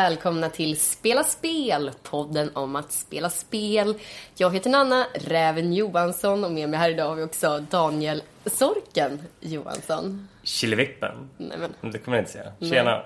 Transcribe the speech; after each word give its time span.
Välkomna 0.00 0.48
till 0.48 0.80
Spela 0.80 1.24
Spel, 1.24 1.90
podden 2.02 2.50
om 2.54 2.76
att 2.76 2.92
spela 2.92 3.30
spel. 3.30 3.94
Jag 4.36 4.54
heter 4.54 4.70
Nanna 4.70 5.06
Räven 5.14 5.72
Johansson 5.72 6.44
och 6.44 6.52
med 6.52 6.68
mig 6.68 6.78
här 6.78 6.90
idag 6.90 7.08
har 7.08 7.14
vi 7.14 7.22
också 7.22 7.64
Daniel 7.70 8.22
Sorken 8.46 9.22
Johansson. 9.40 10.28
Killevippen? 10.42 11.30
Nej 11.36 11.58
men, 11.58 11.92
Det 11.92 11.98
kommer 11.98 12.16
jag 12.16 12.22
inte 12.22 12.32
säga. 12.32 12.52
Tjena. 12.60 13.02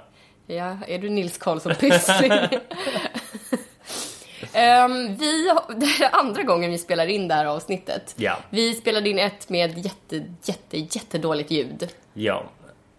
ja, 0.46 0.76
är 0.88 0.98
du 0.98 1.08
Nils 1.08 1.38
Karlsson 1.38 1.74
Pyssling? 1.74 2.32
Ehm, 4.52 5.16
vi, 5.16 5.52
det 5.76 6.04
är 6.04 6.18
andra 6.20 6.42
gången 6.42 6.70
vi 6.70 6.78
spelar 6.78 7.06
in 7.06 7.28
det 7.28 7.34
här 7.34 7.44
avsnittet. 7.44 8.14
Ja. 8.16 8.38
Vi 8.50 8.74
spelade 8.74 9.08
in 9.08 9.18
ett 9.18 9.48
med 9.48 9.78
jätte, 9.78 10.24
jätte, 10.44 10.78
jättedåligt 10.78 11.50
ljud. 11.50 11.88
Ja. 12.12 12.44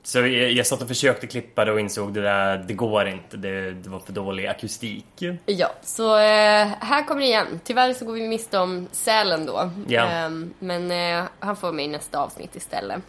Så 0.05 0.17
jag, 0.19 0.27
jag 0.51 0.67
satt 0.67 0.81
och 0.81 0.87
försökte 0.87 1.27
klippa 1.27 1.65
det 1.65 1.71
och 1.71 1.79
insåg 1.79 2.13
det 2.13 2.21
där, 2.21 2.57
det 2.57 2.73
går 2.73 3.07
inte. 3.07 3.37
Det, 3.37 3.71
det 3.71 3.89
var 3.89 3.99
för 3.99 4.13
dålig 4.13 4.47
akustik. 4.47 5.05
Ja, 5.45 5.71
så 5.81 6.15
eh, 6.17 6.67
här 6.79 7.07
kommer 7.07 7.21
det 7.21 7.27
igen. 7.27 7.59
Tyvärr 7.63 7.93
så 7.93 8.05
går 8.05 8.13
vi 8.13 8.27
miste 8.27 8.57
om 8.57 8.87
Sälen 8.91 9.45
då. 9.45 9.71
Ja. 9.87 10.01
Ehm, 10.05 10.53
men 10.59 10.91
eh, 10.91 11.23
han 11.39 11.55
får 11.55 11.71
med 11.71 11.85
i 11.85 11.87
nästa 11.87 12.19
avsnitt 12.19 12.55
istället. 12.55 13.01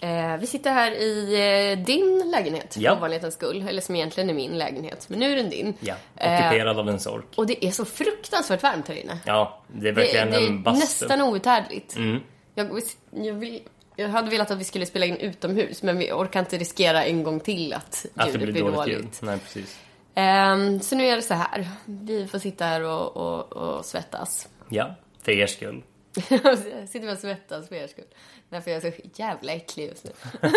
Eh, 0.00 0.36
vi 0.40 0.46
sitter 0.46 0.72
här 0.72 0.90
i 0.92 1.34
eh, 1.72 1.84
din 1.84 2.30
lägenhet 2.30 2.76
Ja. 2.78 2.90
för 2.90 2.96
ovanlighetens 2.98 3.34
skull. 3.34 3.64
Eller 3.68 3.80
som 3.82 3.96
egentligen 3.96 4.30
är 4.30 4.34
min 4.34 4.58
lägenhet. 4.58 5.04
Men 5.08 5.18
nu 5.18 5.32
är 5.32 5.36
den 5.36 5.50
din. 5.50 5.74
Ja. 5.80 5.94
Eh, 6.16 6.32
Ockuperad 6.46 6.78
av 6.78 6.88
en 6.88 7.00
sork. 7.00 7.24
och 7.36 7.46
det 7.46 7.64
är 7.66 7.70
så 7.70 7.84
fruktansvärt 7.84 8.62
varmt 8.62 8.88
här 8.88 8.94
inne. 8.94 9.18
Ja, 9.26 9.62
det 9.66 9.88
är 9.88 9.92
Det, 9.92 10.00
verkligen 10.00 10.30
det 10.30 10.36
är 10.36 10.46
en 10.46 10.62
bastu. 10.62 10.80
nästan 10.80 11.22
outhärdligt. 11.22 11.96
Mm. 11.96 12.20
Jag, 12.54 12.82
jag, 13.10 13.34
vill, 13.34 13.60
jag 13.96 14.08
hade 14.08 14.30
velat 14.30 14.50
att 14.50 14.58
vi 14.58 14.64
skulle 14.64 14.86
spela 14.86 15.06
in 15.06 15.16
utomhus 15.16 15.82
men 15.82 15.98
vi 15.98 16.12
orkar 16.12 16.40
inte 16.40 16.58
riskera 16.58 17.04
en 17.04 17.22
gång 17.22 17.40
till 17.40 17.72
att 17.72 18.06
Att 18.14 18.26
ljudet 18.26 18.40
det 18.40 18.46
blir 18.46 18.52
blir 18.52 18.62
dåligt 18.62 18.94
dåligt. 18.94 19.22
Nej, 19.22 19.38
precis. 19.38 19.78
Ehm, 20.14 20.80
så 20.80 20.96
nu 20.96 21.06
är 21.06 21.16
det 21.16 21.22
så 21.22 21.34
här. 21.34 21.68
Vi 21.84 22.26
får 22.26 22.38
sitta 22.38 22.64
här 22.64 22.82
och, 22.82 23.16
och, 23.16 23.52
och 23.52 23.84
svettas. 23.84 24.48
Ja, 24.68 24.94
för 25.22 25.32
er 25.32 25.46
skull. 25.46 25.82
Sitter 26.88 27.12
och 27.12 27.18
svettas 27.18 27.68
för 27.68 27.76
er 27.76 27.86
skull. 27.86 28.04
Därför 28.48 28.70
är 28.70 28.74
jag 28.74 28.82
så 28.82 28.90
jävla 29.14 29.52
äcklig 29.52 29.88
just 29.88 30.04
nu. 30.04 30.10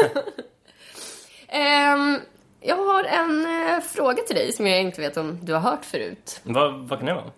Ehm, 1.48 2.20
jag 2.62 2.78
har 2.78 3.04
en 3.04 3.46
eh, 3.46 3.80
fråga 3.82 4.24
till 4.24 4.36
dig 4.36 4.54
som 4.54 4.68
jag 4.68 4.82
inte 4.82 5.02
vet 5.02 5.18
om 5.18 5.40
du 5.42 5.54
har 5.54 5.60
hört 5.60 5.86
förut. 5.86 6.42
Vad, 6.44 6.88
vad 6.88 7.00
kan 7.00 7.06
det 7.06 7.14
vara? 7.14 7.32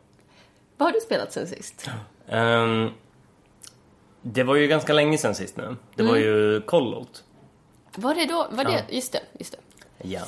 Vad 0.77 0.87
har 0.87 0.93
du 0.93 0.99
spelat 0.99 1.33
sen 1.33 1.47
sist? 1.47 1.89
Ehm, 2.27 2.89
det 4.33 4.43
var 4.43 4.55
ju 4.55 4.67
ganska 4.67 4.93
länge 4.93 5.17
sedan 5.17 5.35
sist 5.35 5.57
nu. 5.57 5.75
Det 5.95 6.03
var 6.03 6.15
ju 6.15 6.61
Kollot. 6.61 7.23
Var 7.95 8.15
det 8.15 8.25
då? 8.25 8.47
Var 8.51 8.63
det? 8.63 8.85
Just 8.89 9.11
det, 9.11 9.19
just 9.39 9.51
det. 9.51 10.07
Ja. 10.07 10.21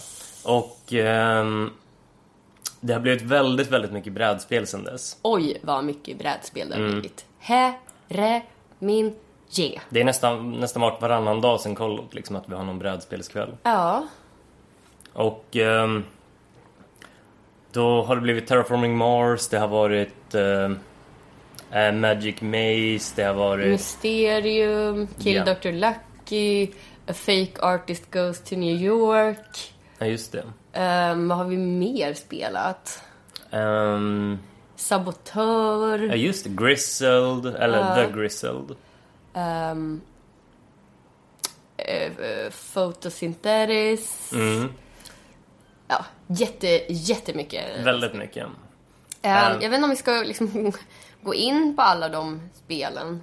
Och 0.46 0.94
ehm, 0.94 1.70
det 2.82 2.94
har 2.94 3.00
blivit 3.00 3.22
väldigt, 3.22 3.68
väldigt 3.72 3.92
mycket 3.92 4.14
brädspel 4.14 4.68
sedan 4.68 4.84
dess. 4.84 5.18
Oj, 5.22 5.60
vad 5.64 5.84
mycket 5.84 6.18
brädspel 6.18 6.70
det 6.70 6.76
Mm. 6.76 6.86
har 6.88 6.94
blivit. 7.00 7.26
Herre 7.40 8.42
min 8.80 9.16
ge. 9.50 9.80
Det 9.90 10.00
är 10.00 10.04
nästan, 10.06 10.52
nästan 10.52 10.82
vart 10.82 11.02
varannan 11.02 11.42
dag 11.42 11.60
sen 11.62 11.76
Kollot, 11.76 12.14
liksom 12.14 12.36
att 12.36 12.50
vi 12.50 12.56
har 12.56 12.64
någon 12.64 12.80
brädspelskväll. 12.80 13.50
Ja. 13.64 14.08
Och 15.14 15.56
ehm, 15.56 16.04
då 17.72 18.04
har 18.04 18.16
det 18.16 18.22
blivit 18.22 18.48
Terraforming 18.48 18.98
Mars, 18.98 19.48
det 19.48 19.60
har 19.60 19.68
varit 19.68 20.36
ehm, 20.36 20.80
eh, 21.72 21.92
Magic 21.92 22.42
Maze, 22.42 23.14
det 23.16 23.24
har 23.24 23.34
varit... 23.34 23.68
Mysterium, 23.68 25.08
Kill 25.20 25.36
Ja. 25.36 25.46
Dr. 25.54 25.72
Lucky, 25.72 26.68
A 27.08 27.14
Fake 27.14 27.54
Artist 27.62 28.12
Goes 28.12 28.42
to 28.44 28.56
New 28.56 28.76
York. 28.82 29.74
Ja, 30.00 30.06
just 30.06 30.32
det. 30.32 30.44
Um, 31.12 31.28
vad 31.28 31.38
har 31.38 31.46
vi 31.46 31.58
mer 31.58 32.14
spelat? 32.14 33.04
Ehm, 33.52 34.38
Sabotör. 34.76 36.00
ja, 36.00 36.16
just 36.16 36.44
det. 36.44 36.50
Grizzled, 36.50 37.46
eller 37.56 37.96
The 37.96 38.12
Grizzled. 38.14 38.76
Um, 39.34 40.02
uh, 41.90 42.50
photosynthesis. 42.74 44.32
Mm, 44.34 44.74
Ja, 45.88 46.06
jätte, 46.28 46.94
jättemycket. 46.94 47.66
väldigt 47.86 48.14
mycket. 48.14 48.46
Um, 48.46 48.52
jag 49.22 49.60
vet 49.60 49.74
inte 49.74 49.84
om 49.84 49.90
vi 49.90 49.96
ska 49.96 50.12
liksom 50.12 50.72
gå 51.22 51.34
in 51.34 51.76
på 51.76 51.82
alla 51.82 52.10
de 52.10 52.42
spelen. 52.66 53.22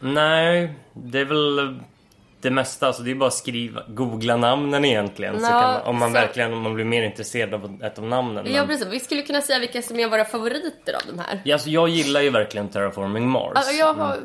Nej, 0.00 0.74
det 0.92 1.18
är 1.20 1.24
väl 1.24 1.78
det 2.40 2.50
mesta. 2.50 2.86
Alltså 2.86 3.02
det 3.02 3.10
är 3.10 3.14
bara 3.14 3.26
att 3.26 3.34
skriva, 3.34 3.82
googla 3.88 4.36
namnen 4.36 4.84
egentligen. 4.84 5.40
så 5.40 5.46
Ja, 5.46 5.48
kan 5.60 5.72
man, 5.72 5.82
om 5.82 5.98
man 5.98 6.08
så- 6.08 6.14
verkligen 6.14 6.52
om 6.52 6.62
man 6.62 6.74
blir 6.74 6.84
mer 6.84 7.02
intresserad 7.02 7.54
av 7.54 7.78
ett 7.82 7.98
av 7.98 8.04
namnen. 8.04 8.46
Ja, 8.46 8.52
Men, 8.60 8.66
precis. 8.68 8.86
Vi 8.88 9.00
skulle 9.00 9.22
kunna 9.22 9.40
säga 9.40 9.58
vilka 9.58 9.82
som 9.82 9.98
är 10.00 10.08
våra 10.08 10.24
favoriter 10.24 10.94
av 10.94 11.00
de 11.16 11.18
här. 11.18 11.40
ja, 11.44 11.54
alltså 11.54 11.70
jag 11.70 11.88
gillar 11.88 12.20
ju 12.20 12.30
verkligen 12.30 12.68
Terraforming 12.68 13.28
Mars. 13.28 13.52
Alltså, 13.54 13.72
jag 13.72 13.94
har, 13.94 14.16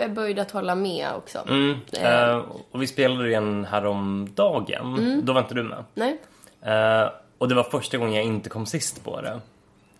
är 0.00 0.08
böjd 0.08 0.38
att 0.38 0.50
hålla 0.50 0.74
med 0.74 1.08
också. 1.16 1.38
Mm, 1.48 1.76
eh, 1.92 2.42
och 2.70 2.82
vi 2.82 2.86
spelade 2.86 3.28
igen 3.28 3.64
häromdagen. 3.70 4.94
Mm. 4.98 5.24
Då 5.24 5.32
var 5.32 5.40
inte 5.40 5.54
du 5.54 5.62
med. 5.62 5.84
Nej, 5.94 6.18
Eh, 6.62 7.10
och 7.38 7.48
det 7.48 7.54
var 7.54 7.62
första 7.62 7.98
gången 7.98 8.14
jag 8.14 8.24
inte 8.24 8.48
kom 8.48 8.66
sist 8.66 9.04
på 9.04 9.20
det. 9.20 9.40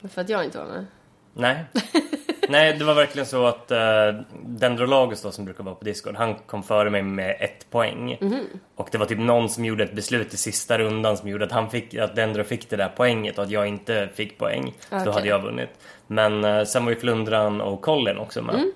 för 0.09 0.21
att 0.21 0.29
jag 0.29 0.45
inte 0.45 0.59
var 0.59 0.65
med. 0.67 0.87
Nej. 1.35 1.65
Nej, 2.49 2.73
det 2.79 2.85
var 2.85 2.95
verkligen 2.95 3.27
så 3.27 3.47
att 3.47 3.73
uh, 3.73 4.21
Dendrolagus 4.45 5.23
då 5.23 5.31
som 5.31 5.45
brukar 5.45 5.65
vara 5.65 5.75
på 5.75 5.85
Discord, 5.85 6.17
han 6.17 6.35
kom 6.35 6.63
före 6.63 6.91
mig 6.91 7.03
med 7.03 7.37
ett 7.41 7.71
poäng. 7.71 8.19
Mhm. 8.21 8.45
Och 8.75 8.89
det 8.93 8.99
var 8.99 9.07
typ 9.07 9.19
någon 9.19 9.49
som 9.49 9.65
gjorde 9.65 9.85
ett 9.85 9.95
beslut 9.95 10.35
i 10.35 10.37
sista 10.37 10.79
rundan 10.79 11.17
som 11.17 11.29
gjorde 11.29 11.45
att 11.45 11.53
han 11.53 11.71
fick, 11.71 11.95
att 11.95 12.17
Dendro 12.17 12.45
fick 12.45 12.71
det 12.71 12.77
där 12.77 12.89
poänget 12.89 13.39
och 13.39 13.45
att 13.45 13.51
jag 13.51 13.67
inte 13.67 14.09
fick 14.15 14.39
poäng. 14.39 14.75
Så 14.91 15.05
då 15.05 15.11
hade 15.11 15.29
jag 15.29 15.43
vunnit. 15.43 15.71
Men 16.07 16.45
uh, 16.45 16.65
sen 16.65 16.85
var 16.85 16.93
ju 16.93 16.99
Flundran 16.99 17.61
och 17.61 17.83
Colin 17.83 18.19
också 18.19 18.43
med. 18.43 18.55
Mm. 18.55 18.73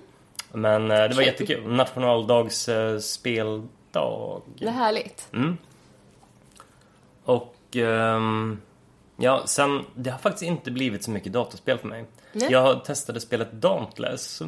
Men 0.51 0.91
uh, 0.91 1.09
det 1.09 1.15
var 1.15 1.23
jättekul. 1.23 1.67
Nationaldags 1.67 2.69
uh, 2.69 2.99
speldag. 2.99 4.41
Det 4.59 4.65
är 4.65 4.71
härligt. 4.71 5.27
Och 7.23 7.55
ehm, 7.75 8.61
ja, 9.21 9.43
sen, 9.45 9.85
det 9.95 10.09
har 10.09 10.19
faktiskt 10.19 10.43
inte 10.43 10.71
blivit 10.71 11.03
så 11.03 11.11
mycket 11.11 11.33
dataspel 11.33 11.77
för 11.77 11.87
mig. 11.87 12.05
Nej. 12.33 12.51
Jag 12.51 12.85
testade 12.85 13.19
spelet 13.19 13.51
Dauntless. 13.51 14.41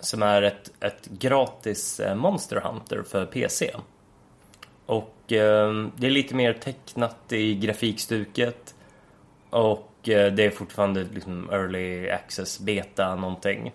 Som 0.00 0.22
är 0.22 0.42
ett, 0.42 0.72
ett 0.80 1.06
gratis 1.06 2.00
eh, 2.00 2.14
Monster 2.14 2.56
Hunter 2.60 3.02
för 3.02 3.26
PC. 3.26 3.74
Och 4.86 5.14
ehm, 5.32 5.92
det 5.96 6.06
är 6.06 6.10
lite 6.10 6.34
mer 6.34 6.52
tecknat 6.52 7.32
i 7.32 7.54
grafikstuket. 7.54 8.74
Och 9.50 10.08
eh, 10.08 10.32
det 10.32 10.44
är 10.44 10.50
fortfarande 10.50 11.06
liksom 11.14 11.50
early 11.50 12.10
access 12.10 12.60
beta 12.60 13.14
någonting. 13.14 13.72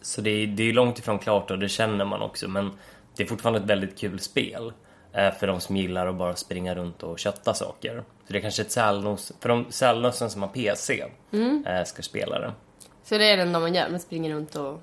Så 0.00 0.20
det 0.20 0.30
är, 0.30 0.46
det 0.46 0.62
är 0.62 0.72
långt 0.72 0.98
ifrån 0.98 1.18
klart 1.18 1.50
och 1.50 1.58
det 1.58 1.68
känner 1.68 2.04
man 2.04 2.22
också 2.22 2.48
men 2.48 2.70
det 3.16 3.22
är 3.22 3.26
fortfarande 3.26 3.58
ett 3.60 3.66
väldigt 3.66 3.98
kul 3.98 4.20
spel. 4.20 4.72
eh, 5.12 5.32
För 5.32 5.46
de 5.46 5.60
som 5.60 5.76
gillar 5.76 6.06
att 6.06 6.14
bara 6.16 6.36
springa 6.36 6.74
runt 6.74 7.02
och 7.02 7.18
kötta 7.18 7.54
saker. 7.54 8.02
Så 8.28 8.32
det 8.32 8.38
är 8.38 8.40
kanske 8.40 8.62
ett 8.62 8.70
sälnos, 8.72 9.32
för 9.40 9.48
de 9.48 9.66
sälnosen 9.70 10.30
som 10.30 10.42
har 10.42 10.48
PC 10.48 11.04
eh, 11.66 11.84
ska 11.86 12.02
spela 12.02 12.38
det. 12.38 12.52
Så 13.04 13.18
det 13.18 13.24
är 13.30 13.38
enda 13.38 13.60
man 13.60 13.74
gör, 13.74 13.88
man 13.90 14.00
springer 14.00 14.34
runt 14.34 14.54
och... 14.54 14.80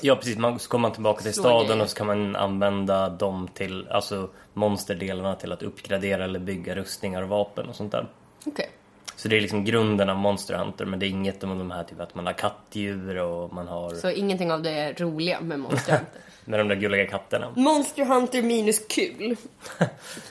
Ja 0.00 0.16
precis, 0.16 0.36
man, 0.38 0.58
så 0.58 0.68
kommer 0.68 0.82
man 0.82 0.92
tillbaka 0.92 1.22
till 1.22 1.32
staden 1.32 1.66
grejer. 1.66 1.82
och 1.82 1.90
så 1.90 1.96
kan 1.96 2.06
man 2.06 2.36
använda 2.36 3.08
dem 3.08 3.48
till, 3.54 3.88
alltså 3.88 4.28
monsterdelarna 4.52 5.34
till 5.34 5.52
att 5.52 5.62
uppgradera 5.62 6.24
eller 6.24 6.38
bygga 6.38 6.74
rustningar 6.74 7.22
och 7.22 7.28
vapen 7.28 7.68
och 7.68 7.76
sånt 7.76 7.92
där. 7.92 8.06
Okej. 8.46 8.70
Så 9.16 9.28
det 9.28 9.36
är 9.36 9.40
liksom 9.40 9.64
grunden 9.64 10.10
av 10.10 10.16
Monster 10.16 10.54
Hunter 10.54 10.84
men 10.84 10.98
det 10.98 11.06
är 11.06 11.08
inget 11.08 11.44
om 11.44 11.58
de 11.58 11.70
här 11.70 11.84
typ 11.84 12.00
att 12.00 12.14
man 12.14 12.26
har 12.26 12.32
kattdjur 12.32 13.16
och 13.16 13.52
man 13.52 13.68
har 13.68 13.94
Så 13.94 14.10
ingenting 14.10 14.52
av 14.52 14.62
det 14.62 14.70
är 14.70 14.94
roliga 14.94 15.40
med 15.40 15.60
Monster 15.60 15.92
Hunter. 15.92 16.20
med 16.44 16.60
de 16.60 16.68
där 16.68 16.76
gulliga 16.76 17.06
katterna. 17.06 17.52
Monster 17.56 18.04
Hunter 18.04 18.42
minus 18.42 18.86
kul. 18.88 19.36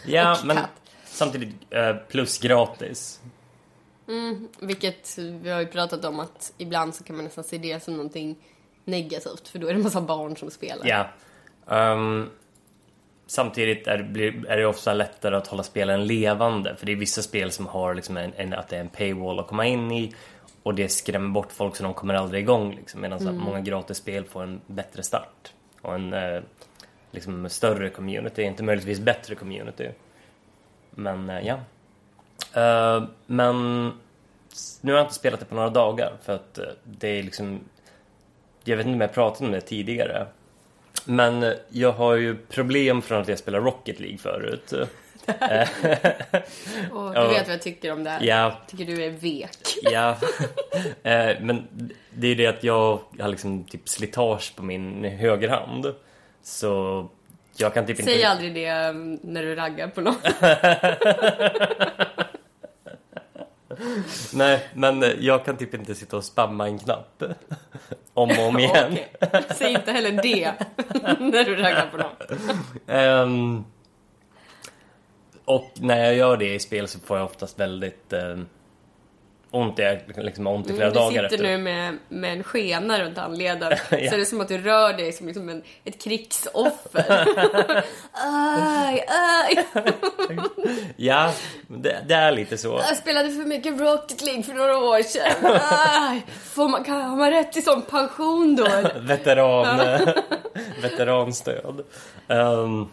Ja 0.05 0.37
Och 0.39 0.45
men 0.45 0.57
katt. 0.57 0.69
Samtidigt 1.15 1.55
eh, 1.69 1.95
plus 1.95 2.39
gratis. 2.39 3.21
Vilket 4.59 5.17
vi 5.17 5.49
har 5.49 5.59
ju 5.59 5.67
pratat 5.67 6.05
om 6.05 6.19
att 6.19 6.53
ibland 6.57 6.95
så 6.95 7.03
kan 7.03 7.15
man 7.15 7.25
nästan 7.25 7.43
se 7.43 7.57
det 7.57 7.83
som 7.83 7.93
någonting 7.93 8.35
negativt 8.83 9.47
för 9.47 9.59
då 9.59 9.67
är 9.67 9.73
det 9.73 9.79
en 9.79 9.83
massa 9.83 10.01
barn 10.01 10.37
som 10.37 10.51
spelar. 10.51 10.87
Ja. 10.87 11.07
Ehm, 11.75 12.29
samtidigt 13.27 13.87
är 13.87 13.97
det, 13.97 14.03
blir, 14.03 14.47
är 14.47 14.57
det 14.57 14.65
ofta 14.65 14.93
lättare 14.93 15.35
att 15.35 15.47
hålla 15.47 15.63
spelen 15.63 16.07
levande 16.07 16.75
för 16.75 16.85
det 16.85 16.91
är 16.91 16.95
vissa 16.95 17.21
spel 17.21 17.51
som 17.51 17.67
har 17.67 17.93
liksom 17.93 18.17
en, 18.17 18.33
en, 18.35 18.53
att 18.53 18.67
det 18.67 18.75
är 18.75 18.81
en 18.81 18.89
paywall 18.89 19.39
att 19.39 19.47
komma 19.47 19.65
in 19.65 19.91
i 19.91 20.15
och 20.63 20.75
det 20.75 20.89
skrämmer 20.89 21.29
bort 21.29 21.51
folk 21.51 21.75
så 21.75 21.83
de 21.83 21.93
kommer 21.93 22.13
aldrig 22.13 22.43
igång 22.43 22.75
liksom, 22.75 23.01
medan 23.01 23.27
att 23.27 23.35
många 23.35 23.61
gratisspel 23.61 24.25
får 24.25 24.43
en 24.43 24.61
bättre 24.67 25.03
start 25.03 25.53
och 25.81 25.95
en 25.95 26.13
eh, 26.13 26.41
liksom 27.11 27.49
större 27.49 27.89
community, 27.89 28.41
inte 28.41 28.63
möjligtvis 28.63 28.99
bättre 28.99 29.35
community. 29.35 29.89
Men 30.95 31.29
eh, 31.29 31.47
ja. 31.47 31.59
Eh, 32.61 33.03
men 33.25 33.85
nu 34.81 34.91
har 34.91 34.97
jag 34.97 35.05
inte 35.05 35.13
spelat 35.13 35.39
det 35.39 35.45
på 35.45 35.55
några 35.55 35.69
dagar 35.69 36.13
för 36.23 36.35
att 36.35 36.57
eh, 36.57 36.65
det 36.83 37.07
är 37.07 37.23
liksom 37.23 37.59
jag 38.63 38.77
vet 38.77 38.85
inte 38.85 38.95
om 38.95 39.01
jag 39.01 39.13
pratade 39.13 39.45
om 39.45 39.51
det 39.51 39.61
tidigare. 39.61 40.27
Men 41.05 41.53
jag 41.69 41.91
har 41.91 42.15
ju 42.15 42.37
problem 42.37 43.01
från 43.01 43.21
att 43.21 43.27
jag 43.27 43.39
spelar 43.39 43.61
Rocket 43.61 43.99
League 43.99 44.17
förut. 44.17 44.73
Och 46.91 47.13
du 47.13 47.27
vet 47.27 47.47
vad 47.47 47.53
jag 47.53 47.61
tycker 47.61 47.91
om 47.91 48.03
det 48.03 48.09
här. 48.09 48.23
Ja, 48.23 48.57
Tycker 48.67 48.85
du 48.85 49.03
är 49.03 49.09
vek. 49.09 49.57
ja. 49.81 50.17
Men 51.41 51.67
det 52.09 52.27
är 52.27 52.35
det 52.35 52.47
att 52.47 52.63
jag 52.63 52.99
har 53.19 53.27
liksom 53.29 53.63
typ 53.63 53.89
slitage 53.89 54.55
på 54.55 54.63
min 54.63 55.03
högerhand. 55.03 55.93
Så 56.43 57.09
jag 57.57 57.73
kan 57.73 57.85
typ 57.85 57.97
Säg 57.97 58.15
inte... 58.15 58.27
aldrig 58.27 58.53
det 58.53 58.89
um, 58.89 59.19
när 59.23 59.43
du 59.43 59.55
raggar 59.55 59.87
på 59.87 60.01
någon. 60.01 60.15
Nej, 64.33 64.69
men 64.73 65.03
eh, 65.03 65.09
jag 65.19 65.45
kan 65.45 65.57
typ 65.57 65.73
inte 65.73 65.95
sitta 65.95 66.17
och 66.17 66.23
spamma 66.23 66.67
en 66.67 66.79
knapp. 66.79 67.23
Om 68.13 68.29
och 68.29 68.47
om 68.47 68.59
igen. 68.59 68.97
Okej. 69.21 69.43
Säg 69.55 69.71
inte 69.71 69.91
heller 69.91 70.21
det 70.21 70.53
när 71.19 71.43
du 71.43 71.55
raggar 71.55 71.87
på 71.91 71.97
någon. 71.97 72.15
Ehm, 72.87 73.63
och 75.45 75.71
när 75.75 76.03
jag 76.03 76.15
gör 76.15 76.37
det 76.37 76.53
i 76.53 76.59
spel 76.59 76.87
så 76.87 76.99
får 76.99 77.17
jag 77.17 77.25
oftast 77.25 77.59
väldigt 77.59 78.13
um, 78.13 78.47
ont. 79.55 79.77
Jag 79.79 79.99
liksom 80.17 80.47
ont 80.47 80.69
i 80.69 80.73
flera 80.73 80.83
Mm, 80.83 80.93
Du 80.93 80.99
dagar 80.99 81.11
sitter 81.11 81.23
efter. 81.25 81.43
nu 81.43 81.57
med, 81.57 81.97
med 82.09 82.31
en 82.33 82.43
skena 82.43 82.99
runt 83.03 83.17
handleden. 83.17 83.71
Ja. 83.71 83.77
Så 83.89 83.95
är 83.95 84.17
det 84.17 84.25
som 84.25 84.41
att 84.41 84.47
du 84.47 84.57
rör 84.57 84.93
dig 84.93 85.13
som 85.13 85.27
liksom 85.27 85.49
en, 85.49 85.63
ett 85.83 86.03
krigsoffer. 86.03 87.27
aj, 88.11 89.05
aj. 89.07 89.65
Ja, 90.95 91.33
det, 91.67 91.97
det 92.07 92.13
är 92.15 92.31
lite 92.31 92.57
så. 92.57 92.81
Jag 92.87 92.97
spelade 92.97 93.29
för 93.29 93.45
mycket 93.45 93.79
Rocket 93.79 94.21
League 94.21 94.43
för 94.43 94.53
några 94.53 94.77
år 94.77 95.01
sedan. 95.01 95.59
Aj. 95.99 96.25
Får 96.43 96.69
man, 96.69 96.83
kan, 96.83 97.01
har 97.01 97.17
man 97.17 97.31
rätt 97.31 97.51
till 97.53 97.63
sån 97.63 97.81
pension 97.81 98.55
då? 98.55 98.67
Veteran, 98.99 99.99
veteranstöd. 100.81 101.83
Ehm, 102.27 102.87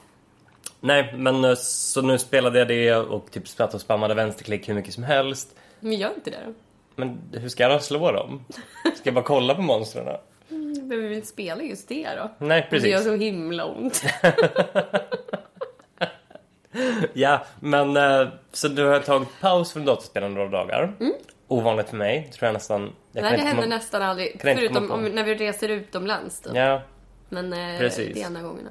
nej, 0.80 1.14
men 1.16 1.44
eh, 1.44 1.54
så 1.54 2.02
nu 2.02 2.18
spelade 2.18 2.58
jag 2.58 2.68
det 2.68 2.94
och 2.94 3.30
typ 3.30 3.48
satt 3.48 3.74
och 3.74 3.80
spammade 3.80 4.14
vänsterklick 4.14 4.68
hur 4.68 4.74
mycket 4.74 4.94
som 4.94 5.02
helst. 5.04 5.48
Men 5.82 5.92
gör 5.92 6.14
inte 6.14 6.30
det 6.30 6.36
då. 6.46 6.52
Men 6.96 7.18
hur 7.32 7.48
ska 7.48 7.62
jag 7.62 7.82
slå 7.82 8.12
dem? 8.12 8.44
Ska 8.82 9.00
jag 9.04 9.14
bara 9.14 9.24
kolla 9.24 9.54
på 9.54 9.62
monstren? 9.62 10.16
Du 10.48 10.82
behöver 10.82 11.08
väl 11.08 11.16
inte 11.16 11.28
spela 11.28 11.62
just 11.62 11.88
det 11.88 12.08
då? 12.16 12.30
Nej, 12.46 12.66
Det 12.70 12.76
gör 12.76 12.82
precis. 12.96 13.04
så 13.06 13.14
himla 13.14 13.64
ont. 13.64 14.02
Ja, 17.12 17.44
men 17.60 17.96
eh, 17.96 18.28
så 18.52 18.68
du 18.68 18.84
har 18.86 19.00
tagit 19.00 19.28
paus 19.40 19.72
från 19.72 19.84
dataspelen 19.84 20.34
några 20.34 20.48
dagar. 20.48 20.94
Ovanligt 21.48 21.88
för 21.88 21.96
mig, 21.96 22.30
tror 22.32 22.46
jag 22.46 22.52
nästan. 22.52 22.92
Jag 23.12 23.22
Nej, 23.22 23.32
det 23.32 23.38
händer 23.38 23.62
komma- 23.62 23.74
nästan 23.74 24.02
aldrig. 24.02 24.38
Förutom 24.40 24.90
om, 24.90 25.04
när 25.04 25.24
vi 25.24 25.34
reser 25.34 25.68
utomlands. 25.68 26.40
Då. 26.40 26.50
Ja, 26.56 26.82
Men 27.28 27.52
eh, 27.52 27.78
Precis. 27.78 28.14
det 28.14 28.22
är 28.22 28.26
enda 28.26 28.40
gångerna. 28.42 28.70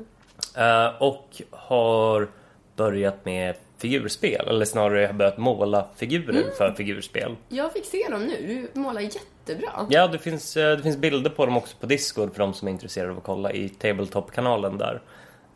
Eh, 0.57 1.01
och 1.01 1.41
har 1.51 2.27
börjat 2.75 3.25
med 3.25 3.55
figurspel, 3.81 4.47
eller 4.47 4.65
snarare 4.65 5.05
har 5.05 5.13
börjat 5.13 5.37
måla 5.37 5.87
figurer 5.95 6.51
för 6.57 6.73
figurspel. 6.73 7.35
Jag 7.49 7.73
fick 7.73 7.85
se 7.85 8.07
dem 8.09 8.25
nu. 8.25 8.67
Du 8.73 8.79
målar 8.79 9.01
jättebra. 9.01 9.87
Ja, 9.89 10.07
det 10.07 10.19
finns, 10.19 10.57
eh, 10.57 10.77
det 10.77 10.83
finns 10.83 10.97
bilder 10.97 11.29
på 11.29 11.45
dem 11.45 11.57
också 11.57 11.77
på 11.79 11.85
Discord 11.85 12.31
för 12.33 12.39
de 12.39 12.53
som 12.53 12.67
är 12.67 12.71
intresserade 12.71 13.11
av 13.11 13.17
att 13.17 13.23
kolla 13.23 13.51
i 13.51 13.69
Tabletop-kanalen 13.69 14.77
där. 14.77 15.01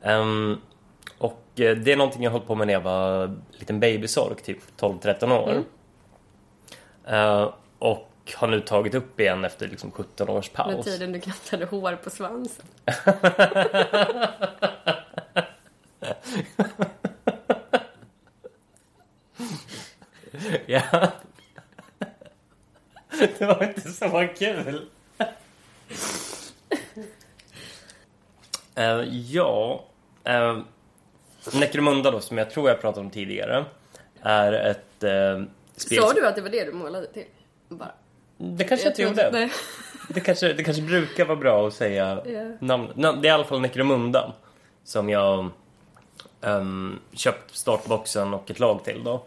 Ehm, 0.02 0.58
och 1.18 1.44
eh, 1.56 1.78
det 1.78 1.92
är 1.92 1.98
någonting 1.98 2.24
jag 2.24 2.32
höll 2.32 2.42
på 2.42 2.56
med 2.56 2.68
när 2.68 2.74
jag 2.74 2.82
var 2.82 3.36
liten 3.52 3.80
babysork, 3.80 4.42
typ 4.42 4.58
12-13 4.80 5.32
år. 5.32 5.64
Eh, 7.08 7.54
och 7.80 8.12
har 8.36 8.48
nu 8.48 8.62
tagit 8.62 8.96
upp 8.96 9.20
igen 9.20 9.46
efter 9.46 9.68
liksom 9.68 9.92
17 9.92 10.30
års 10.30 10.50
paus. 10.50 10.86
tiden 10.86 11.12
du 11.12 11.20
knattade 11.20 11.66
hår 11.66 11.96
på 12.04 12.10
svansen. 12.10 12.66
Ja. 20.66 21.12
Det 23.40 23.46
så 24.22 24.34
kul. 24.38 24.90
Eh, 28.76 29.04
ja. 29.32 29.84
Uh, 30.30 30.60
Necromunda 31.54 32.12
då, 32.12 32.20
som 32.20 32.38
jag 32.38 32.50
tror 32.50 32.70
jag 32.70 32.82
pratade 32.82 33.06
om 33.06 33.10
tidigare, 33.12 33.66
är 34.22 34.54
ett 34.54 35.04
uh, 35.04 35.46
spel... 35.76 36.02
Sa 36.02 36.14
du 36.14 36.28
att 36.28 36.36
det 36.36 36.42
var 36.42 36.50
det 36.50 36.64
du 36.66 36.72
målade 36.72 37.08
till? 37.08 37.26
Bara. 37.70 37.92
Det 38.38 38.64
kanske 38.64 38.86
jag 38.86 38.92
inte 38.92 39.02
gjorde. 39.02 39.30
Nej. 39.32 39.52
Det 40.10 40.20
kanske, 40.20 40.54
det 40.54 40.64
kanske 40.64 40.84
brukar 40.84 41.26
vara 41.26 41.38
bra 41.38 41.68
att 41.68 41.74
säga 41.74 42.22
Ja. 42.26 42.44
namnet. 42.60 42.96
Nam- 42.96 43.22
Det 43.22 43.28
är 43.28 43.30
i 43.30 43.34
alla 43.34 43.44
fall 43.44 43.62
Necromunda. 43.62 44.34
Som 44.84 45.10
jag 45.10 45.50
um, 46.42 47.00
köpt 47.14 47.56
startboxen 47.56 48.34
och 48.34 48.52
ett 48.52 48.60
lag 48.60 48.84
till 48.84 49.04
då. 49.04 49.24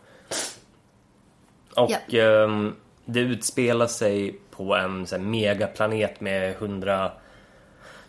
Och 1.76 2.14
ehm, 2.14 2.74
det 3.04 3.20
utspelar 3.20 3.86
sig 3.86 4.38
på 4.58 4.74
en 4.74 5.06
så 5.06 5.16
här, 5.16 5.22
megaplanet 5.22 6.20
med 6.20 6.54
hundra 6.54 7.12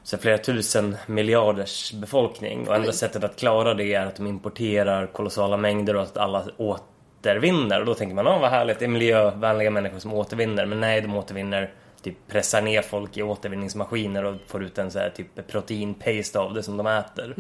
så 0.04 0.18
flera 0.18 0.38
tusen 0.38 0.98
miljarders 1.08 1.94
befolkning. 1.94 2.68
Och 2.68 2.76
enda 2.76 2.92
sättet 2.92 3.24
att 3.24 3.36
klara 3.36 3.74
det 3.74 3.94
är 3.94 4.06
att 4.06 4.16
de 4.16 4.28
importerar 4.28 5.08
kolossala 5.08 5.58
mängder 5.58 5.96
och 5.96 6.02
att 6.02 6.18
alla 6.18 6.44
återvinner. 6.58 7.80
Och 7.80 7.86
då 7.86 7.94
tänker 7.94 8.16
man, 8.16 8.28
åh 8.28 8.42
vad 8.42 8.50
härligt, 8.50 8.80
det 8.80 8.86
är 8.86 8.90
miljövänliga 8.90 9.72
människor 9.72 10.00
som 10.00 10.14
återvinner. 10.14 10.66
Men 10.66 10.80
nej, 10.80 11.02
de 11.02 11.16
återvinner, 11.16 11.74
typ 12.02 12.16
pressar 12.28 12.62
ner 12.62 12.82
folk 12.82 13.18
i 13.18 13.24
återvinningsmaskiner 13.24 14.26
och 14.26 14.36
får 14.48 14.64
ut 14.64 14.78
en 14.78 14.92
så 14.92 15.00
här, 15.00 15.10
typ 15.10 15.48
proteinpaste 15.48 16.40
av 16.40 16.54
det 16.54 16.64
som 16.64 16.78
de 16.78 16.88
äter. 16.88 17.36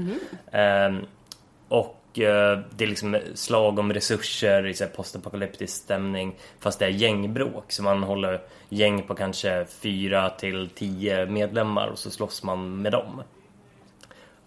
Ehm, 0.51 1.06
och 1.68 1.96
eh, 2.09 2.09
Eh, 2.18 2.60
det 2.75 2.84
är 2.84 2.88
liksom 2.88 3.18
slag 3.34 3.80
om 3.80 3.94
resurser 3.94 4.68
i 4.68 4.88
postapokalyptisk 4.96 5.84
stämning. 5.84 6.36
Fast 6.60 6.80
det 6.80 6.86
är 6.86 6.89
gängbråk. 6.89 7.72
Så 7.72 7.84
man 7.84 8.04
håller 8.04 8.42
gäng 8.70 9.04
på 9.04 9.16
kanske 9.16 9.66
fyra 9.66 10.30
till 10.30 10.70
tio 10.75 11.25
medlemmar 11.25 11.88
och 11.88 12.00
så 12.00 12.12
slåss 12.12 12.44
man 12.44 12.82
med 12.82 12.92
dem. 12.92 13.24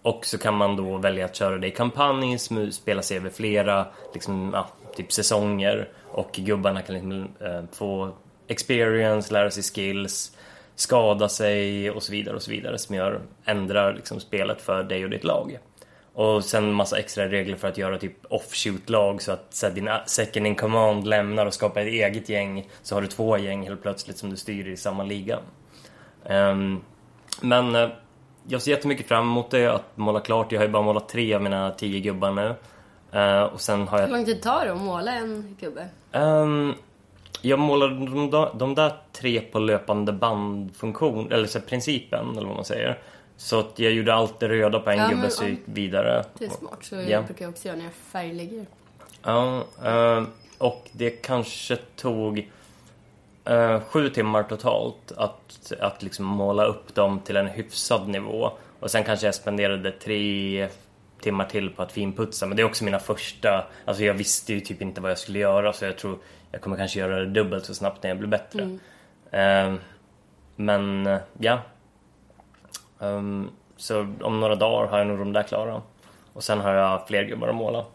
Och 0.01 0.25
så 0.25 0.37
kan 0.37 0.53
man 0.53 0.75
då 0.75 0.97
välja 0.97 1.25
att 1.25 1.35
köra 1.35 1.57
det 1.57 1.67
i 1.67 1.71
kampanj, 1.71 2.39
som 2.39 2.71
spela 2.71 3.01
sig 3.01 3.17
över 3.17 3.29
flera 3.29 3.87
liksom, 4.13 4.51
ja, 4.53 4.67
typ 4.95 5.11
säsonger. 5.11 5.89
Och 6.11 6.31
gubbarna 6.31 6.81
kan 6.81 6.95
liksom, 6.95 7.27
eh, 7.39 7.63
få 7.71 8.15
experience, 8.47 9.33
lära 9.33 9.51
sig 9.51 9.63
skills, 9.63 10.37
skada 10.75 11.29
sig 11.29 11.91
och 11.91 12.03
så 12.03 12.11
vidare 12.11 12.35
och 12.35 12.41
så 12.41 12.51
vidare. 12.51 12.77
Som 12.77 12.95
gör, 12.95 13.21
ändrar 13.45 13.93
liksom 13.93 14.19
spelet 14.19 14.61
för 14.61 14.83
dig 14.83 15.03
och 15.03 15.09
ditt 15.09 15.23
lag. 15.23 15.59
Och 16.15 16.43
sen 16.45 16.73
massa 16.73 16.97
extra 16.99 17.27
regler 17.27 17.55
för 17.55 17.67
att 17.67 17.77
göra 17.77 17.97
typ 17.97 18.25
offshoot-lag 18.29 19.21
så 19.21 19.31
att 19.31 19.45
så 19.49 19.67
att 19.67 19.75
din 19.75 19.89
second 20.05 20.47
in 20.47 20.55
command 20.55 21.07
lämnar 21.07 21.45
och 21.45 21.53
skapar 21.53 21.81
ett 21.81 21.87
eget 21.87 22.29
gäng. 22.29 22.69
Så 22.81 22.95
har 22.95 23.01
du 23.01 23.07
två 23.07 23.37
gäng 23.37 23.63
helt 23.67 23.81
plötsligt 23.81 24.17
som 24.17 24.29
du 24.29 24.37
styr 24.37 24.67
i 24.67 24.77
samma 24.77 25.03
liga. 25.03 25.39
Ehm, 26.25 26.81
Men 27.41 27.75
eh, 27.75 27.89
jag 28.47 28.61
ser 28.61 28.71
jättemycket 28.71 29.07
fram 29.07 29.23
emot 29.23 29.51
det, 29.51 29.67
att 29.67 29.97
måla 29.97 30.19
klart. 30.19 30.51
Jag 30.51 30.59
har 30.59 30.65
ju 30.65 30.71
bara 30.71 30.83
målat 30.83 31.09
tre 31.09 31.33
av 31.33 31.41
mina 31.41 31.71
tio 31.71 31.99
gubbar 31.99 32.31
nu. 32.31 32.55
Eh, 33.19 33.43
och 33.43 33.61
sen 33.61 33.87
har 33.87 33.99
jag... 33.99 34.07
Hur 34.07 34.13
lång 34.13 34.25
tid 34.25 34.41
tar 34.41 34.65
det 34.65 34.71
att 34.71 34.81
måla 34.81 35.11
en 35.13 35.57
gubbe? 35.59 35.87
Ehm, 36.11 36.73
jag 37.41 37.59
målade 37.59 37.95
de, 37.95 38.29
där- 38.31 38.51
de 38.53 38.75
där 38.75 38.91
tre 39.11 39.39
på 39.41 39.59
löpande 39.59 40.11
bandfunktion, 40.11 41.31
eller 41.31 41.47
så 41.47 41.59
principen, 41.61 42.29
eller 42.37 42.47
vad 42.47 42.55
man 42.55 42.65
säger. 42.65 42.99
Så 43.43 43.59
att 43.59 43.79
jag 43.79 43.91
gjorde 43.91 44.13
allt 44.13 44.39
det 44.39 44.49
röda 44.49 44.79
på 44.79 44.89
en 44.89 44.97
Ja, 44.97 45.07
gubbe 45.07 45.21
men, 45.21 45.31
så 45.31 45.43
ja. 45.43 45.47
gick 45.47 45.59
vidare. 45.65 46.25
Det 46.39 46.45
är 46.45 46.49
smart, 46.49 46.83
så 46.83 46.95
Ja. 46.95 47.21
brukar 47.21 47.45
jag 47.45 47.49
också 47.51 47.67
göra 47.67 47.77
när 47.77 47.83
jag 47.83 47.93
färglägger. 47.93 48.65
Ja, 49.23 49.63
ehm, 49.83 50.27
och 50.57 50.89
det 50.91 51.09
kanske 51.09 51.75
tog 51.75 52.49
eh, 53.45 53.81
sju 53.81 54.09
timmar 54.09 54.43
totalt 54.43 55.11
att, 55.17 55.71
att 55.79 56.03
liksom 56.03 56.25
måla 56.25 56.65
upp 56.65 56.95
dem 56.95 57.19
till 57.19 57.35
en 57.37 57.47
hyfsad 57.47 58.07
nivå. 58.07 58.51
Och 58.79 58.91
sen 58.91 59.03
kanske 59.03 59.25
jag 59.25 59.35
spenderade 59.35 59.91
tre 59.91 60.67
timmar 61.21 61.45
till 61.45 61.69
på 61.69 61.81
att 61.83 61.91
finputsa. 61.91 62.45
Men 62.45 62.57
det 62.57 62.63
är 62.63 62.65
också 62.65 62.83
mina 62.83 62.99
första... 62.99 63.65
Alltså 63.85 64.03
jag 64.03 64.13
visste 64.13 64.53
ju 64.53 64.59
typ 64.59 64.81
inte 64.81 65.01
vad 65.01 65.11
jag 65.11 65.17
skulle 65.19 65.39
göra 65.39 65.73
så 65.73 65.85
jag 65.85 65.97
tror 65.97 66.17
jag 66.51 66.61
kommer 66.61 66.77
kanske 66.77 66.99
göra 66.99 67.19
det 67.19 67.25
dubbelt 67.25 67.65
så 67.65 67.73
snabbt 67.73 68.03
när 68.03 68.09
jag 68.09 68.17
blir 68.17 68.29
bättre. 68.29 68.77
Men 70.55 71.07
eh, 71.07 71.17
ja. 71.39 71.59
Ehm, 73.03 73.49
så 73.77 74.07
om 74.21 74.39
några 74.39 74.55
dagar 74.55 74.87
har 74.87 74.97
jag 74.97 75.07
nog 75.07 75.19
de 75.19 75.33
där 75.33 75.43
klara. 75.43 75.81
Och 76.33 76.43
sen 76.43 76.59
har 76.59 76.73
jag 76.73 77.07
fler 77.07 77.23
gubbar 77.23 77.47
att 77.47 77.55
måla. 77.55 77.85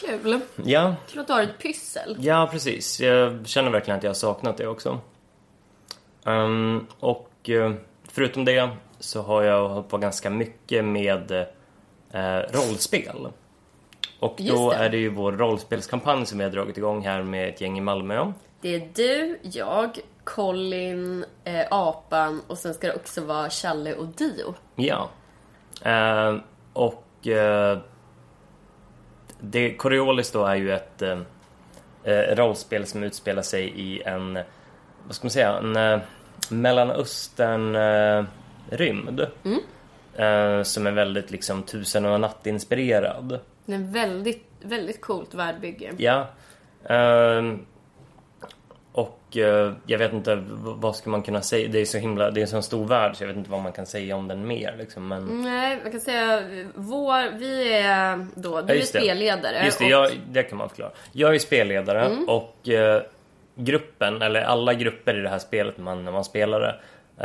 Kul. 0.00 0.40
Ja, 0.64 0.94
Kul 1.08 1.20
att 1.20 1.26
du 1.26 1.32
har 1.32 1.42
ett 1.42 1.58
pyssel. 1.58 2.16
Ja, 2.20 2.48
precis. 2.52 3.00
Jag 3.00 3.46
känner 3.46 3.70
verkligen 3.70 3.98
att 3.98 4.02
jag 4.02 4.10
har 4.10 4.14
saknat 4.14 4.56
det 4.56 4.66
också. 4.66 4.98
Ehm, 6.24 6.86
och 7.00 7.50
eh, 7.50 7.72
förutom 8.12 8.44
det 8.44 8.68
så 8.98 9.22
har 9.22 9.42
jag 9.42 9.68
hållit 9.68 9.88
på 9.88 9.98
ganska 9.98 10.30
mycket 10.30 10.84
med 10.84 11.32
eh, 12.10 12.38
rollspel. 12.50 13.28
Och 14.20 14.40
då 14.48 14.70
det. 14.70 14.76
är 14.76 14.90
det 14.90 14.96
ju 14.96 15.08
vår 15.08 15.32
rollspelskampanj 15.32 16.26
som 16.26 16.38
vi 16.38 16.44
har 16.44 16.50
dragit 16.50 16.78
igång 16.78 17.04
här 17.04 17.22
med 17.22 17.48
ett 17.48 17.60
gäng 17.60 17.78
i 17.78 17.80
Malmö. 17.80 18.32
Det 18.60 18.74
är 18.74 18.88
du, 18.94 19.38
jag, 19.42 19.98
Colin, 20.34 21.24
eh, 21.44 21.66
Apan 21.70 22.42
och 22.46 22.58
sen 22.58 22.74
ska 22.74 22.86
det 22.86 22.94
också 22.94 23.20
vara 23.20 23.50
Challe 23.50 23.94
och 23.94 24.06
Dio. 24.06 24.54
Ja. 24.76 25.10
Ehm, 25.82 26.40
och 26.72 27.26
eh, 27.26 27.78
det, 29.40 29.74
Coriolis 29.74 30.32
då 30.32 30.44
är 30.44 30.54
ju 30.54 30.72
ett 30.72 31.02
eh, 31.02 31.18
eh, 32.04 32.36
rollspel 32.36 32.86
som 32.86 33.02
utspelar 33.02 33.42
sig 33.42 33.80
i 33.80 34.02
en, 34.02 34.38
vad 35.06 35.14
ska 35.14 35.24
man 35.24 35.30
säga, 35.30 35.58
en 35.58 35.76
eh, 35.76 36.00
Mellanöstern 36.50 37.76
eh, 37.76 38.24
rymd. 38.70 39.20
Eh, 40.16 40.62
som 40.62 40.86
är 40.86 40.90
väldigt 40.92 41.30
liksom 41.30 41.62
tusen 41.62 42.04
och 42.04 42.14
en 42.14 42.20
natt-inspirerad. 42.20 43.40
Det 43.64 43.72
är 43.72 43.76
en 43.76 43.92
väldigt, 43.92 44.46
väldigt 44.62 45.00
coolt 45.00 45.34
världbygge. 45.34 45.92
Ja. 45.96 46.26
Eh, 46.84 47.42
jag 49.86 49.98
vet 49.98 50.12
inte, 50.12 50.42
vad 50.62 50.96
ska 50.96 51.10
man 51.10 51.22
kunna 51.22 51.42
säga? 51.42 51.68
Det 51.68 51.78
är 51.80 51.84
så 51.84 51.98
himla, 51.98 52.30
det 52.30 52.40
är 52.40 52.42
en 52.42 52.48
sån 52.48 52.62
stor 52.62 52.86
värld 52.86 53.16
så 53.16 53.22
jag 53.22 53.28
vet 53.28 53.36
inte 53.36 53.50
vad 53.50 53.60
man 53.60 53.72
kan 53.72 53.86
säga 53.86 54.16
om 54.16 54.28
den 54.28 54.46
mer 54.46 54.74
liksom. 54.78 55.08
Men... 55.08 55.42
Nej, 55.42 55.78
jag 55.82 55.92
kan 55.92 56.00
säga 56.00 56.42
vår, 56.74 57.38
vi 57.38 57.72
är 57.72 58.26
då, 58.34 58.60
du 58.60 58.74
Ja, 58.74 58.80
är 58.80 58.84
spelledare. 58.84 59.64
Just 59.64 59.78
det, 59.78 59.84
och- 59.84 59.90
jag, 59.90 60.10
det 60.30 60.42
kan 60.42 60.58
man 60.58 60.68
förklara. 60.68 60.90
Jag 61.12 61.34
är 61.34 61.38
spelledare 61.38 62.16
och 62.26 62.68
eh, 62.68 63.02
gruppen, 63.54 64.22
eller 64.22 64.42
alla 64.42 64.74
grupper 64.74 65.18
i 65.18 65.20
det 65.20 65.28
här 65.28 65.38
spelet 65.38 65.78
man, 65.78 66.04
när 66.04 66.12
man 66.12 66.24
spelar 66.24 66.60
det, 66.60 66.76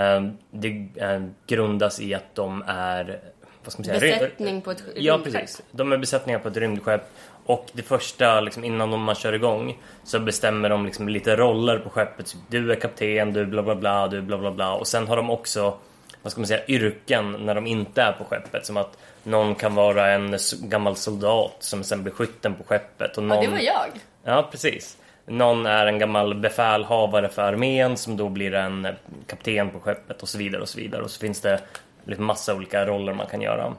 eh, 0.03 0.23
det 0.51 0.87
eh, 0.95 1.23
grundas 1.47 1.99
i 2.01 2.13
att 2.13 2.35
de 2.35 2.63
är, 2.67 3.19
vad 3.63 3.71
ska 3.73 3.79
man 3.81 3.99
säga? 3.99 4.15
Besättning 4.19 4.61
på 4.61 4.71
ett 4.71 4.83
Ja, 4.95 5.13
rymdskepp. 5.13 5.33
precis. 5.33 5.61
De 5.71 5.91
är 5.91 5.97
besättningar 5.97 6.39
på 6.39 6.47
ett 6.47 6.57
rymdskepp 6.57 7.01
och 7.45 7.69
det 7.73 7.81
första, 7.81 8.41
liksom, 8.41 8.63
innan 8.63 8.91
de, 8.91 9.01
man 9.01 9.15
kör 9.15 9.33
igång, 9.33 9.77
så 10.03 10.19
bestämmer 10.19 10.69
de 10.69 10.85
liksom 10.85 11.09
lite 11.09 11.35
roller 11.35 11.79
på 11.79 11.89
skeppet. 11.89 12.25
Typ, 12.25 12.41
Du 12.49 12.71
är 12.71 12.75
kapten, 12.75 13.33
du 13.33 13.45
bla 13.45 13.63
bla 13.63 13.75
bla, 13.75 14.07
du 14.07 14.21
bla 14.21 14.37
bla 14.37 14.51
bla. 14.51 14.73
Och 14.73 14.87
sen 14.87 15.07
har 15.07 15.15
de 15.15 15.29
också, 15.29 15.77
vad 16.21 16.31
ska 16.31 16.41
man 16.41 16.47
säga, 16.47 16.65
yrken 16.67 17.31
när 17.31 17.55
de 17.55 17.67
inte 17.67 18.01
är 18.01 18.11
på 18.11 18.23
skeppet. 18.23 18.65
Som 18.65 18.77
att 18.77 18.97
någon 19.23 19.55
kan 19.55 19.75
vara 19.75 20.11
en 20.11 20.37
gammal 20.61 20.95
soldat 20.95 21.55
som 21.59 21.83
sen 21.83 22.03
blir 22.03 22.13
skytten 22.13 22.55
på 22.55 22.63
skeppet. 22.63 23.17
Och 23.17 23.23
någon... 23.23 23.37
Ja, 23.37 23.43
det 23.43 23.55
var 23.55 23.59
jag. 23.59 23.89
Ja, 24.23 24.47
precis. 24.51 24.97
Någon 25.25 25.65
är 25.65 25.85
en 25.85 25.99
gammal 25.99 26.35
befälhavare 26.35 27.29
för 27.29 27.41
armén 27.41 27.97
som 27.97 28.17
då 28.17 28.29
blir 28.29 28.53
en 28.53 28.85
eh, 28.85 28.93
kapten 29.27 29.69
på 29.69 29.79
skeppet 29.79 30.21
och 30.21 30.29
så 30.29 30.37
vidare 30.37 30.61
och 30.61 30.69
så 30.69 30.77
vidare. 30.79 31.01
Och 31.01 31.11
så 31.11 31.19
finns 31.19 31.41
det 31.41 31.59
lite 32.05 32.21
massa 32.21 32.55
olika 32.55 32.85
roller 32.85 33.13
man 33.13 33.27
kan 33.27 33.41
göra. 33.41 33.73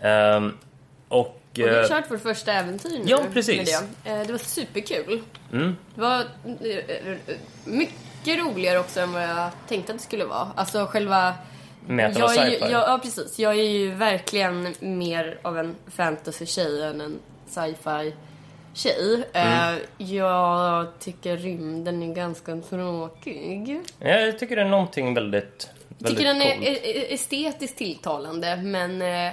Ehm, 0.00 0.58
och... 1.08 1.40
Och 1.64 1.70
vi 1.70 1.74
har 1.74 1.82
eh, 1.82 1.88
kört 1.88 2.10
vårt 2.10 2.22
första 2.22 2.52
äventyr 2.52 2.90
nu. 2.98 3.04
Ja, 3.06 3.20
precis. 3.32 3.56
Med 3.56 3.88
det. 4.04 4.10
Eh, 4.10 4.26
det 4.26 4.32
var 4.32 4.38
superkul. 4.38 5.22
Mm. 5.52 5.76
Det 5.94 6.00
var 6.00 6.20
eh, 6.60 6.76
eh, 6.76 7.16
mycket 7.64 8.38
roligare 8.38 8.78
också 8.78 9.00
än 9.00 9.12
vad 9.12 9.22
jag 9.22 9.50
tänkte 9.68 9.92
att 9.92 9.98
det 9.98 10.04
skulle 10.04 10.24
vara. 10.24 10.48
Alltså 10.54 10.86
själva... 10.86 11.34
Med 11.88 12.06
att 12.10 12.18
jag 12.18 12.26
var 12.28 12.34
sci-fi. 12.34 12.58
jag, 12.60 12.70
Ja, 12.70 12.98
precis. 13.02 13.38
Jag 13.38 13.52
är 13.58 13.62
ju 13.70 13.90
verkligen 13.94 14.74
mer 14.80 15.38
av 15.42 15.58
en 15.58 15.76
fantasy-tjej 15.88 16.82
än 16.82 17.00
en 17.00 17.18
sci-fi 17.48 18.12
tjej. 18.74 19.24
Mm. 19.32 19.74
Eh, 19.74 19.80
jag 19.98 20.86
tycker 20.98 21.36
rymden 21.36 22.02
är 22.02 22.14
ganska 22.14 22.56
tråkig. 22.56 23.80
Jag 23.98 24.38
tycker 24.38 24.56
det 24.56 24.62
är 24.62 24.68
någonting 24.68 25.14
väldigt, 25.14 25.68
Jag 25.88 26.04
väldigt 26.04 26.18
tycker 26.18 26.34
den 26.34 26.42
är 26.42 26.54
coolt. 26.54 26.66
e- 26.66 26.80
e- 27.00 27.14
estetiskt 27.14 27.78
tilltalande, 27.78 28.56
men 28.56 29.02
eh, 29.02 29.32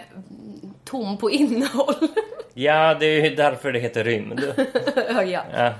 tom 0.93 1.17
på 1.17 1.31
innehåll. 1.31 1.95
Ja, 2.55 2.93
det 2.99 3.05
är 3.05 3.29
ju 3.29 3.35
därför 3.35 3.71
det 3.71 3.79
heter 3.79 4.03
rymd. 4.03 4.53
ja, 5.09 5.23
ja. 5.23 5.43
Ja. 5.53 5.73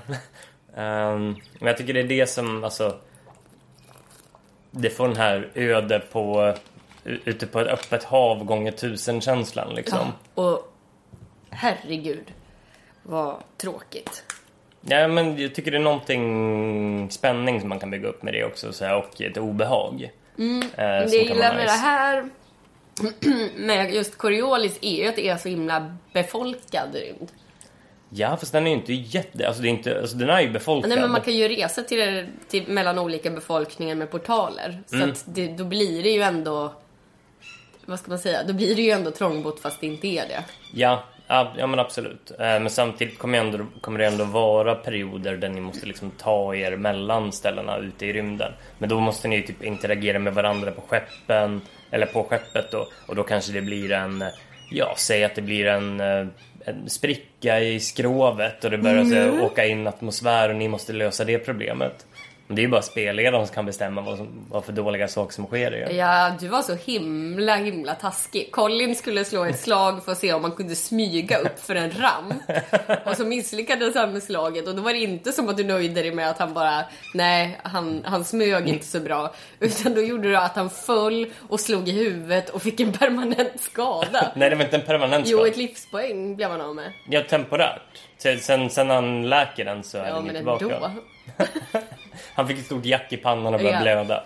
Ehm, 0.82 1.36
men 1.58 1.66
jag 1.66 1.76
tycker 1.76 1.94
det 1.94 2.00
är 2.00 2.04
det 2.04 2.26
som, 2.26 2.64
alltså... 2.64 2.96
Det 4.70 4.90
får 4.90 5.08
den 5.08 5.16
här 5.16 5.50
öde 5.54 6.00
på... 6.12 6.54
Ute 7.04 7.46
på 7.46 7.60
ett 7.60 7.68
öppet 7.68 8.04
hav 8.04 8.44
gånger 8.44 8.72
tusen 8.72 9.20
känslan 9.20 9.74
liksom. 9.74 10.12
Och 10.34 10.72
herregud, 11.50 12.32
vad 13.02 13.36
tråkigt. 13.56 14.24
Ja, 14.80 15.08
men 15.08 15.38
jag 15.38 15.54
tycker 15.54 15.70
det 15.70 15.76
är 15.76 15.82
någonting 15.82 17.10
spänning 17.10 17.60
som 17.60 17.68
man 17.68 17.78
kan 17.78 17.90
bygga 17.90 18.08
upp 18.08 18.22
med 18.22 18.34
det 18.34 18.44
också 18.44 18.72
så 18.72 18.84
här, 18.84 18.96
och 18.96 19.20
ett 19.20 19.36
obehag. 19.36 20.02
Eh, 20.02 20.10
Men 20.36 20.62
som 20.62 21.10
det 21.10 21.16
jag 21.16 21.24
gillar 21.24 21.54
med 21.54 21.62
nice. 21.62 21.74
det 21.74 21.80
här 21.80 22.30
med 23.56 23.94
just 23.94 24.18
Coriolis 24.18 24.78
är 24.80 25.02
ju 25.02 25.08
att 25.08 25.16
det 25.16 25.28
är 25.28 25.36
så 25.36 25.48
himla 25.48 25.96
befolkad 26.12 26.94
rymd. 26.94 27.32
Ja, 28.08 28.36
fast 28.36 28.52
den 28.52 28.66
är 28.66 28.70
ju 28.70 28.76
inte 28.76 28.92
jätte... 28.92 29.46
Alltså, 29.46 29.62
det 29.62 29.68
är 29.68 29.70
inte, 29.70 30.00
alltså 30.00 30.16
den 30.16 30.30
är 30.30 30.40
ju 30.40 30.50
befolkad. 30.50 30.88
Nej, 30.88 31.00
men 31.00 31.10
man 31.10 31.20
kan 31.20 31.34
ju 31.34 31.48
resa 31.48 31.82
till, 31.82 32.26
till, 32.48 32.68
mellan 32.68 32.98
olika 32.98 33.30
befolkningar 33.30 33.94
med 33.94 34.10
portaler. 34.10 34.82
Så 34.86 34.96
Mm. 34.96 35.10
att 35.10 35.24
det, 35.26 35.46
då 35.46 35.64
blir 35.64 36.02
det 36.02 36.10
ju 36.10 36.22
ändå... 36.22 36.72
Vad 37.84 37.98
ska 37.98 38.10
man 38.10 38.18
säga? 38.18 38.42
Då 38.44 38.52
blir 38.52 38.74
det 38.76 38.82
ju 38.82 38.90
ändå 38.90 39.10
trångbott 39.10 39.60
fast 39.60 39.80
det 39.80 39.86
inte 39.86 40.06
är 40.06 40.28
det. 40.28 40.44
Ja, 40.74 41.04
ja, 41.28 41.52
ja 41.58 41.66
men 41.66 41.78
absolut. 41.78 42.30
Eh, 42.30 42.36
Men 42.38 42.70
samtidigt 42.70 43.18
kommer, 43.18 43.38
ändå, 43.38 43.66
kommer 43.80 43.98
det 43.98 44.06
ändå 44.06 44.24
vara 44.24 44.74
perioder 44.74 45.36
där 45.36 45.48
ni 45.48 45.60
måste 45.60 45.86
liksom 45.86 46.10
ta 46.10 46.54
er 46.54 46.76
mellan 46.76 47.32
ställena 47.32 47.78
ute 47.78 48.06
i 48.06 48.12
rymden. 48.12 48.52
Men 48.78 48.88
då 48.88 49.00
måste 49.00 49.28
ni 49.28 49.36
ju 49.36 49.42
typ 49.42 49.62
interagera 49.62 50.18
med 50.18 50.34
varandra 50.34 50.70
på 50.70 50.80
skeppen, 50.80 51.60
eller 51.90 52.06
på 52.06 52.24
skeppet 52.24 52.70
då. 52.70 52.88
Och 53.06 53.16
då 53.16 53.22
kanske 53.22 53.52
det 53.52 53.62
blir 53.62 53.92
en, 53.92 54.24
ja, 54.70 54.94
säg 54.96 55.24
att 55.24 55.34
det 55.34 55.42
blir 55.42 55.66
en, 55.66 56.00
eh, 56.00 56.26
en 56.64 56.90
spricka 56.90 57.60
i 57.60 57.80
skrovet 57.80 58.64
och 58.64 58.70
det 58.70 58.78
börjar 58.78 59.04
här 59.04 59.42
åka 59.42 59.66
in 59.66 59.86
atmosfär 59.86 60.48
och 60.48 60.56
ni 60.56 60.68
måste 60.68 60.92
lösa 60.92 61.24
det 61.24 61.38
problemet. 61.38 62.06
Men 62.46 62.56
det 62.56 62.60
är 62.60 62.64
ju 62.64 62.68
bara 62.70 62.82
spelledaren 62.82 63.46
som 63.46 63.54
kan 63.54 63.66
bestämma 63.66 64.00
vad, 64.00 64.16
som, 64.16 64.46
vad 64.50 64.64
för 64.64 64.72
dåliga 64.72 65.08
saker 65.08 65.32
som 65.34 65.46
sker 65.46 65.70
det. 65.70 65.92
Ja, 65.92 66.32
du 66.40 66.48
var 66.48 66.62
så 66.62 66.74
himla, 66.74 67.56
himla 67.56 67.94
taskig. 67.94 68.48
Colin 68.52 68.94
skulle 68.96 69.24
slå 69.24 69.44
ett 69.44 69.60
slag 69.60 70.04
för 70.04 70.12
att 70.12 70.18
se 70.18 70.32
om 70.32 70.42
man 70.42 70.52
kunde 70.52 70.76
smyga 70.76 71.38
upp 71.38 71.58
för 71.60 71.74
en 71.74 71.90
ramp. 71.90 72.42
Och 73.06 73.16
så 73.16 73.24
misslyckades 73.24 73.94
han 73.94 74.12
med 74.12 74.22
slaget 74.22 74.68
och 74.68 74.74
då 74.74 74.82
var 74.82 74.92
det 74.92 74.98
inte 74.98 75.32
som 75.32 75.48
att 75.48 75.56
du 75.56 75.64
nöjde 75.64 76.02
dig 76.02 76.10
med 76.14 76.30
att 76.30 76.38
han 76.38 76.54
bara, 76.54 76.84
nej, 77.14 77.60
han, 77.62 78.02
han 78.04 78.24
smög 78.24 78.68
inte 78.68 78.86
så 78.86 79.00
bra. 79.00 79.34
Utan 79.60 79.94
då 79.94 80.00
gjorde 80.00 80.28
du 80.28 80.36
att 80.36 80.56
han 80.56 80.70
föll 80.70 81.26
och 81.48 81.60
slog 81.60 81.88
i 81.88 81.92
huvudet 81.92 82.50
och 82.50 82.62
fick 82.62 82.80
en 82.80 82.92
permanent 82.92 83.60
skada. 83.60 84.32
Nej, 84.36 84.50
det 84.50 84.56
var 84.56 84.64
inte 84.64 84.76
en 84.76 84.82
permanent 84.86 85.26
Jo, 85.28 85.38
skada. 85.38 85.50
ett 85.50 85.56
livspoäng 85.56 86.36
blev 86.36 86.50
han 86.50 86.60
av 86.60 86.74
med. 86.74 86.92
Ja, 87.10 87.22
temporärt. 87.28 87.82
Sen, 88.40 88.70
sen, 88.70 88.90
han 88.90 89.28
läker 89.28 89.64
den 89.64 89.82
så 89.84 89.98
är 89.98 90.08
Ja, 90.08 90.14
den 90.14 90.26
ju 90.26 90.32
men 90.32 90.36
tillbaka. 90.36 90.64
ändå. 90.64 90.90
Han 92.34 92.48
fick 92.48 92.58
ett 92.58 92.64
stort 92.66 92.84
jack 92.84 93.12
i 93.12 93.16
pannan 93.16 93.54
och 93.54 93.60
började 93.60 93.76
Ja. 93.90 94.04
blöda. 94.04 94.24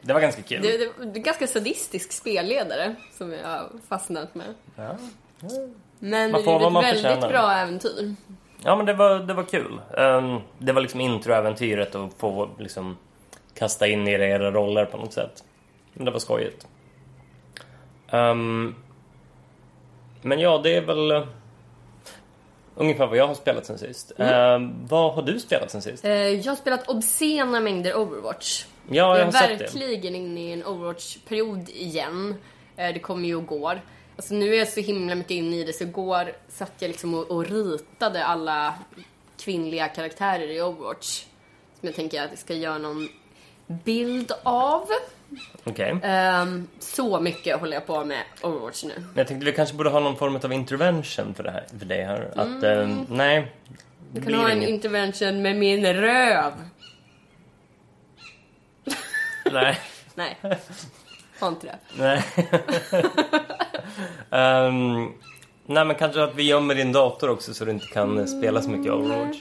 Det 0.00 0.12
var 0.12 0.20
ganska 0.20 0.42
kul. 0.42 0.62
Det, 0.62 0.76
det, 0.78 1.04
det 1.04 1.18
är 1.20 1.24
ganska 1.24 1.46
sadistisk 1.46 2.12
spelledare 2.12 2.94
som 3.18 3.32
jag 3.32 3.48
har 3.48 3.68
fastnat 3.88 4.34
med. 4.34 4.54
Ja. 4.76 4.96
Men 5.98 6.30
Man 6.30 6.40
det 6.40 6.44
får 6.44 6.54
är 6.54 6.58
vad 6.58 6.66
ett 6.66 6.72
man 6.72 6.82
väldigt 6.82 7.02
förtjänar. 7.02 7.28
bra 7.28 7.52
äventyr. 7.52 8.14
ja, 8.64 8.76
men 8.76 8.86
det 8.86 8.94
var, 8.94 9.18
det 9.18 9.34
var 9.34 9.44
kul. 9.44 9.80
Ehm, 9.98 10.38
det 10.58 10.72
var 10.72 10.80
liksom 10.80 11.00
introäventyret 11.00 11.94
att 11.94 12.14
få 12.18 12.50
liksom 12.58 12.96
kasta 13.54 13.86
in 13.86 14.08
er 14.08 14.18
i 14.18 14.30
era 14.30 14.50
roller 14.50 14.84
på 14.84 14.96
något 14.96 15.12
sätt. 15.12 15.44
Men 15.92 16.04
det 16.04 16.10
var 16.10 16.18
skojigt. 16.18 16.66
Ehm, 18.10 18.74
men 20.22 20.40
ja, 20.40 20.58
det 20.58 20.76
är 20.76 20.80
väl 20.80 21.26
ungefär 22.74 23.06
vad 23.06 23.16
jag 23.18 23.26
har 23.26 23.34
spelat 23.34 23.66
sen 23.66 23.78
sist. 23.78 24.12
Ehm, 24.18 24.86
vad 24.86 25.14
har 25.14 25.22
du 25.22 25.40
spelat 25.40 25.70
sen 25.70 25.82
sist? 25.82 26.04
Eh, 26.04 26.12
jag 26.12 26.52
har 26.52 26.56
spelat 26.56 26.88
obscena 26.88 27.60
mängder 27.60 27.96
Overwatch. 27.96 28.64
Ja, 28.88 28.94
jag 28.94 29.18
jag 29.18 29.24
har 29.24 29.28
är 29.28 29.32
sett 29.32 29.58
det. 29.58 29.64
verkligen 29.64 30.14
inne 30.14 30.40
i 30.40 30.52
en 30.52 30.64
Overwatch-period 30.66 31.68
igen. 31.68 32.34
Eh, 32.76 32.94
det 32.94 32.98
kommer 32.98 33.28
ju 33.28 33.36
och 33.36 33.46
går. 33.46 33.80
Alltså 34.16 34.34
nu 34.34 34.54
är 34.54 34.58
jag 34.58 34.68
så 34.68 34.80
himla 34.80 35.14
mycket 35.14 35.30
inne 35.30 35.56
i 35.56 35.64
det 35.64 35.72
så 35.72 35.84
igår 35.84 36.32
satt 36.48 36.72
jag 36.78 36.88
liksom 36.88 37.14
och, 37.14 37.30
och 37.30 37.46
ritade 37.46 38.24
alla 38.24 38.74
kvinnliga 39.40 39.88
karaktärer 39.88 40.50
i 40.50 40.62
Overwatch. 40.62 41.24
Som 41.80 41.86
jag 41.88 41.94
tänker 41.94 42.22
att 42.22 42.30
jag 42.30 42.38
ska 42.38 42.54
göra 42.54 42.78
någon 42.78 43.08
bild 43.66 44.32
av. 44.42 44.86
Okej. 45.64 45.98
Ehm, 46.02 46.68
så 46.78 47.20
mycket 47.20 47.60
håller 47.60 47.72
jag 47.74 47.86
på 47.86 48.04
med 48.04 48.22
Overwatch 48.42 48.84
nu. 48.84 49.04
Jag 49.14 49.28
tänkte 49.28 49.46
vi 49.46 49.52
kanske 49.52 49.76
borde 49.76 49.90
ha 49.90 50.00
någon 50.00 50.16
form 50.16 50.36
av 50.36 50.52
intervention 50.52 51.34
för, 51.34 51.42
det 51.42 51.50
här, 51.50 51.64
för 51.78 51.86
dig 51.86 52.04
här. 52.04 52.30
Att, 52.36 52.62
eh, 52.62 52.88
nej. 53.08 53.52
Du 54.12 54.22
kan 54.22 54.34
ha 54.34 54.48
en 54.48 54.62
intervention 54.62 55.42
med 55.42 55.56
min 55.56 55.86
röv. 55.86 56.52
Nej. 59.52 59.78
Nej, 60.14 60.38
har 61.40 61.48
inte 61.48 61.66
det. 61.66 61.78
Nej. 61.98 62.24
Ehm, 64.30 65.12
nej, 65.66 65.84
men 65.84 65.94
kanske 65.96 66.22
att 66.22 66.34
vi 66.34 66.42
gömmer 66.42 66.74
din 66.74 66.92
dator 66.92 67.30
också 67.30 67.54
så 67.54 67.64
du 67.64 67.70
inte 67.70 67.86
kan 67.86 68.18
eh, 68.18 68.24
spela 68.26 68.62
så 68.62 68.70
mycket 68.70 68.92
Overwatch. 68.92 69.36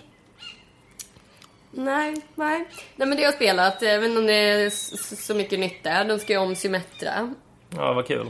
Nej, 1.71 2.15
nej. 2.35 2.67
Nej 2.95 3.07
men 3.07 3.17
det 3.17 3.21
jag 3.21 3.31
har 3.31 3.35
spelat, 3.35 3.81
jag 3.81 3.99
vet 3.99 4.09
inte 4.09 4.19
om 4.19 4.25
det 4.25 4.33
är 4.33 4.69
så 5.15 5.35
mycket 5.35 5.59
nytt 5.59 5.83
där. 5.83 6.05
De 6.05 6.19
ska 6.19 6.33
ju 6.33 6.39
om 6.39 6.55
Symmetra. 6.55 7.33
Ja, 7.69 7.93
vad 7.93 8.07
kul. 8.07 8.27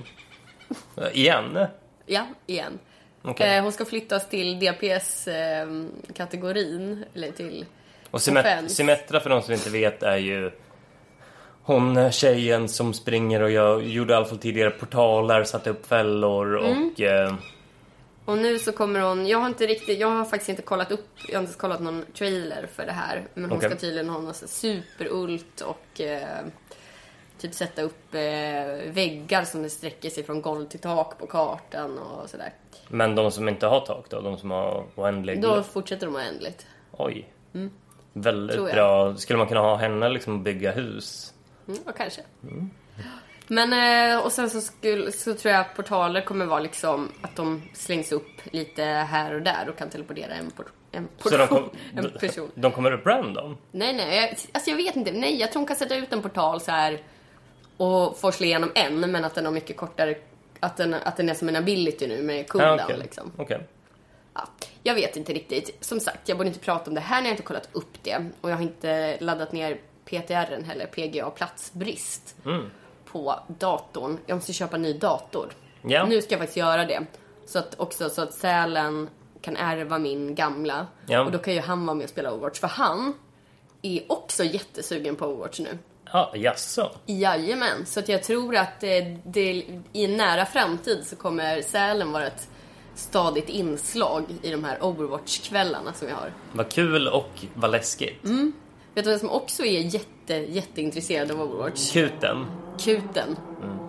Igen? 1.14 1.68
Ja, 2.06 2.28
igen. 2.48 2.80
Okej. 3.22 3.58
Eh, 3.58 3.64
hon 3.64 3.72
ska 3.72 3.86
flyttas 3.86 4.30
till 4.30 4.60
DPS-kategorin. 4.60 7.06
eller 7.16 7.32
till... 7.32 7.66
Och 8.12 8.22
Symmet-. 8.22 8.72
Symmetra 8.72 9.20
för 9.20 9.30
de 9.30 9.42
som 9.42 9.54
inte 9.54 9.70
vet 9.70 10.04
är 10.04 10.18
ju 10.18 10.52
hon 11.64 11.98
eh, 11.98 12.12
tjejen 12.12 12.70
som 12.70 12.94
springer 12.94 13.42
och 13.42 13.52
jag 13.52 13.84
gjorde 13.84 14.14
i 14.14 14.16
alla 14.16 14.26
fall 14.26 14.38
tidigare 14.38 14.72
portaler, 14.72 15.44
satte 15.44 15.70
upp 15.70 15.86
fällor 15.86 16.56
och... 16.56 17.02
Eh, 17.02 17.34
Och 18.26 18.38
nu 18.38 18.60
så 18.60 18.72
kommer 18.72 19.00
hon, 19.00 19.28
jag 19.28 19.38
har 19.38 19.48
inte 19.48 19.68
riktigt, 19.68 20.00
jag 20.00 20.08
har 20.08 20.26
faktiskt 20.26 20.50
inte 20.50 20.62
kollat 20.62 20.92
upp, 20.92 21.08
jag 21.28 21.36
har 21.40 21.44
inte 21.44 21.58
kollat 21.58 21.82
någon 21.82 22.06
trailer 22.14 22.68
för 22.74 22.86
det 22.86 22.92
här. 22.92 23.24
Men 23.34 23.44
hon 23.50 23.58
Okej. 23.58 23.70
ska 23.70 23.80
tydligen 23.80 24.10
ha 24.10 24.20
någon 24.20 24.34
sån 24.34 24.48
superult 24.48 25.62
och 25.62 26.02
eh, 26.02 26.46
typ 27.38 27.54
sätta 27.54 27.82
upp 27.82 28.14
eh, 28.14 28.92
väggar 28.94 29.44
som 29.44 29.70
sträcker 29.70 30.10
sig 30.10 30.24
från 30.24 30.42
golv 30.42 30.66
till 30.68 30.80
tak 30.80 31.18
på 31.18 31.28
kartan 31.28 32.00
och 32.00 32.30
sådär. 32.30 32.54
men 32.88 33.16
de 33.16 33.32
som 33.32 33.50
inte 33.50 33.68
har 33.68 33.80
tak 33.80 34.06
då? 34.10 34.22
De 34.22 34.38
som 34.38 34.52
har 34.52 34.86
oändlig... 34.96 35.42
Då 35.42 35.64
fortsätter 35.64 36.06
de 36.06 36.16
oändligt. 36.16 36.66
Oj. 36.92 37.34
Väldigt 38.14 38.56
Tror 38.56 38.70
jag. 38.70 38.76
bra. 38.76 39.16
Skulle 39.16 39.38
man 39.38 39.48
kunna 39.48 39.62
ha 39.62 39.76
henne 39.76 40.10
liksom 40.10 40.44
bygga 40.44 40.72
hus? 40.72 41.34
Mm, 41.68 41.80
ja, 41.86 41.92
kanske. 41.98 42.22
Men, 43.48 43.74
eh, 44.14 44.20
och 44.26 44.32
sen 44.32 44.50
så, 44.50 44.62
skulle, 44.62 45.12
så 45.12 45.34
tror 45.34 45.52
jag 45.54 45.62
att 45.62 45.76
portaler 45.76 46.22
kommer 46.22 46.46
vara 46.46 46.60
liksom 46.60 47.12
att 47.22 47.36
de 47.36 47.62
slängs 47.74 48.12
upp 48.12 48.42
lite 48.52 48.84
här 48.84 49.34
och 49.34 49.42
där 49.42 49.70
och 49.70 49.78
kan 49.78 49.90
teleportera 49.90 50.34
en, 50.34 50.52
por, 50.52 50.66
en, 50.92 51.08
Så 51.18 51.30
de, 51.30 51.38
portion, 51.38 51.48
kom, 51.70 51.70
en 52.06 52.12
person. 52.20 52.52
de 52.56 52.72
kommer 52.72 52.92
upp 52.92 53.06
random? 53.06 53.58
Nej, 53.72 53.94
nej, 53.94 54.38
alltså 54.52 54.70
jag 54.70 54.78
vet 54.78 54.96
inte. 54.96 55.12
Nej, 55.12 55.40
jag 55.40 55.52
tror 55.52 55.60
hon 55.60 55.68
kan 55.68 55.76
sätta 55.76 55.96
ut 55.96 56.14
en 56.14 56.22
portal 56.22 56.62
så 56.62 56.72
här 56.72 57.02
och 57.78 58.18
forsla 58.20 58.46
igenom 58.46 58.72
en, 58.76 59.12
men 59.12 59.26
att 59.26 59.36
den 59.36 59.46
har 59.46 59.52
mycket 59.52 59.78
kortare, 59.78 60.16
att 60.60 60.78
den, 60.78 60.94
att 60.94 61.18
den 61.18 61.30
är 61.30 61.34
som 61.34 61.50
en 61.50 61.56
ability 61.56 62.08
nu 62.08 62.24
med 62.24 62.50
cooldown 62.50 62.78
Ja, 62.78 62.84
okej. 62.86 62.98
liksom. 62.98 63.32
Okej. 63.38 63.68
Ja, 64.34 64.48
jag 64.84 64.96
vet 64.96 65.18
inte 65.18 65.34
riktigt. 65.34 65.78
Som 65.86 66.00
sagt, 66.00 66.30
jag 66.30 66.38
borde 66.38 66.48
inte 66.48 66.60
prata 66.60 66.90
om 66.90 66.96
det 66.96 67.02
här 67.02 67.22
när 67.22 67.28
jag 67.28 67.34
inte 67.34 67.44
kollat 67.44 67.70
upp 67.72 68.04
det. 68.04 68.26
Och 68.42 68.50
jag 68.52 68.56
har 68.56 68.64
inte 68.64 69.18
laddat 69.20 69.52
ner 69.52 69.80
PTR 70.06 70.64
heller, 70.64 70.86
PGA 70.86 71.30
platsbrist, 71.30 72.36
på 73.12 73.40
datorn. 73.48 74.18
Jag 74.26 74.36
måste 74.36 74.54
köpa 74.54 74.76
en 74.76 74.82
ny 74.82 74.94
dator. 74.94 75.50
Ja. 75.82 76.06
Nu 76.06 76.22
ska 76.22 76.32
jag 76.34 76.40
faktiskt 76.40 76.58
göra 76.58 76.86
det. 76.86 77.06
Så 77.46 77.60
att 77.60 77.80
också 77.80 78.10
så 78.10 78.22
att 78.22 78.34
Sälen 78.34 79.10
kan 79.42 79.56
ärva 79.56 80.00
min 80.00 80.36
gamla. 80.36 80.88
Ja. 81.08 81.26
Och 81.26 81.32
då 81.32 81.38
kan 81.38 81.54
ju 81.54 81.62
han 81.62 81.86
vara 81.86 81.96
med 81.96 82.04
och 82.04 82.10
spela 82.10 82.32
Overwatch. 82.32 82.60
För 82.60 82.68
han 82.68 83.14
är 83.82 84.12
också 84.12 84.44
jättesugen 84.44 85.16
på 85.16 85.26
Overwatch 85.26 85.60
nu. 85.60 85.78
Ja, 86.14 86.32
jaså? 86.36 86.92
Jajamän, 87.06 87.86
så 87.86 88.00
att 88.00 88.10
jag 88.10 88.24
tror 88.24 88.56
att 88.56 88.80
det, 88.80 89.18
det, 89.24 89.66
i 89.94 90.06
en 90.06 90.18
nära 90.18 90.46
framtid 90.46 91.04
så 91.06 91.16
kommer 91.16 91.62
Sälen 91.62 92.12
vara 92.12 92.28
ett 92.28 92.48
stadigt 92.96 93.50
inslag 93.50 94.24
i 94.42 94.52
de 94.52 94.64
här 94.64 94.80
Overwatch-kvällarna 94.82 95.94
som 95.94 96.08
vi 96.08 96.14
har. 96.14 96.34
Vad 96.54 96.70
kul 96.70 97.08
och 97.08 97.46
vad 97.54 97.72
läskigt. 97.72 98.24
Mm. 98.26 98.54
Vet 98.94 99.06
du 99.06 99.12
vem 99.12 99.20
som 99.20 99.30
också 99.30 99.66
är 99.66 99.80
jätte, 99.80 100.34
jätteintresserad 100.34 101.32
av 101.32 101.42
Overwatch? 101.42 101.92
Kuten. 101.92 102.46
Kuten. 102.80 103.38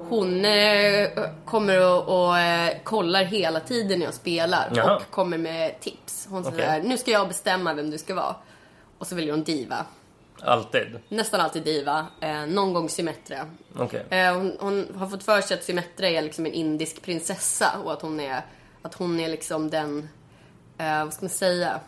Hon 0.08 0.44
eh, 0.44 1.08
kommer 1.44 1.92
och, 1.92 2.26
och 2.28 2.38
eh, 2.38 2.76
kollar 2.84 3.24
hela 3.24 3.60
tiden 3.60 3.98
när 3.98 4.06
jag 4.06 4.14
spelar 4.14 4.72
Jaha. 4.74 4.96
och 4.96 5.10
kommer 5.10 5.38
med 5.38 5.80
tips. 5.80 6.26
Hon 6.30 6.44
säger 6.44 6.82
nu 6.82 6.98
ska 6.98 7.10
jag 7.10 7.28
bestämma 7.28 7.74
vem 7.74 7.90
du 7.90 7.98
ska 7.98 8.14
vara. 8.14 8.34
Och 8.98 9.06
så 9.06 9.14
väljer 9.14 9.32
hon 9.32 9.42
Diva. 9.42 9.86
Alltid. 10.40 10.98
Nästan 11.08 11.40
alltid 11.40 11.62
Diva. 11.62 12.06
Eh, 12.20 12.46
någon 12.46 12.72
gång 12.72 12.88
Symmetra. 12.88 13.46
Okej. 13.78 14.04
Eh, 14.10 14.34
hon, 14.34 14.56
hon 14.60 14.88
har 14.96 15.08
fått 15.08 15.22
för 15.22 15.40
sig 15.40 15.56
att 15.58 15.64
Symmetra 15.64 16.08
är 16.08 16.22
liksom 16.22 16.46
en 16.46 16.52
indisk 16.52 17.02
prinsessa 17.02 17.70
och 17.84 17.92
att 17.92 18.02
hon 18.02 18.20
är, 18.20 18.42
att 18.82 18.94
hon 18.94 19.20
är 19.20 19.28
liksom 19.28 19.70
den, 19.70 20.08
eh, 20.78 21.04
vad 21.04 21.14
ska 21.14 21.22
man 21.24 21.30
säga, 21.30 21.80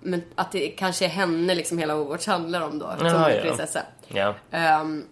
men 0.00 0.22
att 0.34 0.52
det 0.52 0.68
kanske 0.68 1.04
är 1.04 1.08
henne 1.08 1.54
liksom 1.54 1.78
hela 1.78 1.96
Overwatch 1.96 2.26
handlar 2.26 2.60
om 2.60 2.78
då, 2.78 2.94
som 2.98 3.06
Jaha, 3.06 3.30
är 3.30 3.36
ja. 3.36 3.42
prinsessa. 3.42 3.82
Ja. 4.08 4.34
Ehm, 4.50 5.04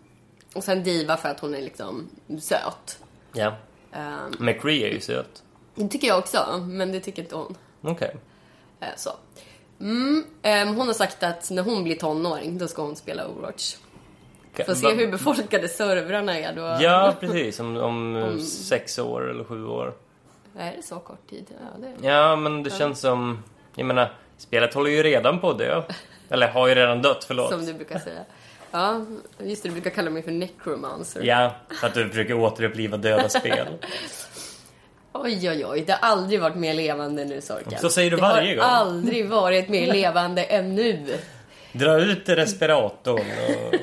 och 0.54 0.64
sen 0.64 0.82
Diva 0.82 1.16
för 1.16 1.28
att 1.28 1.40
hon 1.40 1.54
är 1.54 1.62
liksom 1.62 2.08
söt. 2.40 2.98
Ja. 3.32 3.54
Ehm, 3.92 4.32
McCree 4.38 4.88
är 4.88 4.92
ju 4.92 5.00
söt. 5.00 5.42
det 5.74 5.88
tycker 5.88 6.06
jag 6.06 6.18
också, 6.18 6.64
men 6.68 6.92
det 6.92 7.00
tycker 7.00 7.22
inte 7.22 7.36
hon. 7.36 7.54
Okej. 7.82 8.16
Eh, 8.80 8.86
så. 8.96 9.10
Mm, 9.80 10.24
ehm, 10.42 10.68
hon 10.68 10.86
har 10.86 10.94
sagt 10.94 11.22
att 11.22 11.50
när 11.50 11.62
hon 11.62 11.84
blir 11.84 11.96
tonåring, 11.96 12.58
då 12.58 12.68
ska 12.68 12.82
hon 12.82 12.96
spela 12.96 13.28
Overwatch. 13.28 13.76
Får 14.66 14.74
se 14.74 14.86
Va- 14.86 14.92
hur 14.92 15.10
befolkade 15.10 15.68
servrarna 15.68 16.38
är 16.38 16.52
då. 16.56 16.84
Ja, 16.84 17.14
precis. 17.20 17.60
Om, 17.60 17.76
om 17.76 18.40
sex 18.40 18.98
år 18.98 19.30
eller 19.30 19.44
sju 19.44 19.66
år. 19.66 19.94
Är 20.58 20.76
det 20.76 20.82
så 20.82 20.98
kort 20.98 21.30
tid? 21.30 21.46
Ja, 21.50 21.80
det... 21.80 22.08
Ja, 22.08 22.36
men 22.36 22.62
det 22.62 22.70
känns 22.70 23.00
som... 23.00 23.42
Jag 23.74 23.86
menar, 23.86 24.12
spelet 24.38 24.74
håller 24.74 24.90
ju 24.90 25.02
redan 25.02 25.40
på 25.40 25.50
att 25.50 25.58
dö. 25.58 25.82
Eller 26.30 26.48
har 26.48 26.68
ju 26.68 26.74
redan 26.74 27.02
dött, 27.02 27.24
förlåt. 27.24 27.50
Som 27.50 27.66
du 27.66 27.74
brukar 27.74 27.98
säga. 27.98 28.24
Ja, 28.70 29.04
just 29.38 29.62
det, 29.62 29.68
du 29.68 29.72
brukar 29.72 29.90
kalla 29.90 30.10
mig 30.10 30.22
för 30.22 30.30
necromancer. 30.32 31.22
Ja, 31.22 31.54
för 31.80 31.86
att 31.86 31.94
du 31.94 32.08
försöker 32.08 32.34
återuppliva 32.34 32.96
döda 32.96 33.28
spel. 33.28 33.66
Oj, 35.12 35.50
oj, 35.50 35.66
oj. 35.66 35.84
Det 35.86 35.92
har 35.92 36.08
aldrig 36.08 36.40
varit 36.40 36.56
mer 36.56 36.74
levande 36.74 37.24
nu, 37.24 37.40
Sorken. 37.40 37.78
Så 37.78 37.88
säger 37.90 38.10
du 38.10 38.16
det 38.16 38.22
varje 38.22 38.48
har 38.48 38.54
gång. 38.56 38.64
aldrig 38.64 39.28
varit 39.28 39.68
mer 39.68 39.86
levande 39.92 40.44
än 40.44 40.74
nu. 40.74 41.18
Dra 41.72 42.00
ut 42.00 42.28
respiratorn 42.28 43.20
och... 43.48 43.74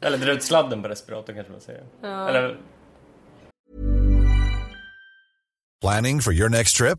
Eller 0.00 0.18
dra 0.18 0.32
ut 0.32 0.42
sladden 0.42 0.82
på 0.82 0.88
respiratorn 0.88 1.34
kanske 1.36 1.52
man 1.52 1.60
säger. 1.60 1.84
Eller... 2.28 2.56
Planning 5.80 6.20
for 6.20 6.32
your 6.32 6.48
next 6.48 6.76
trip? 6.76 6.98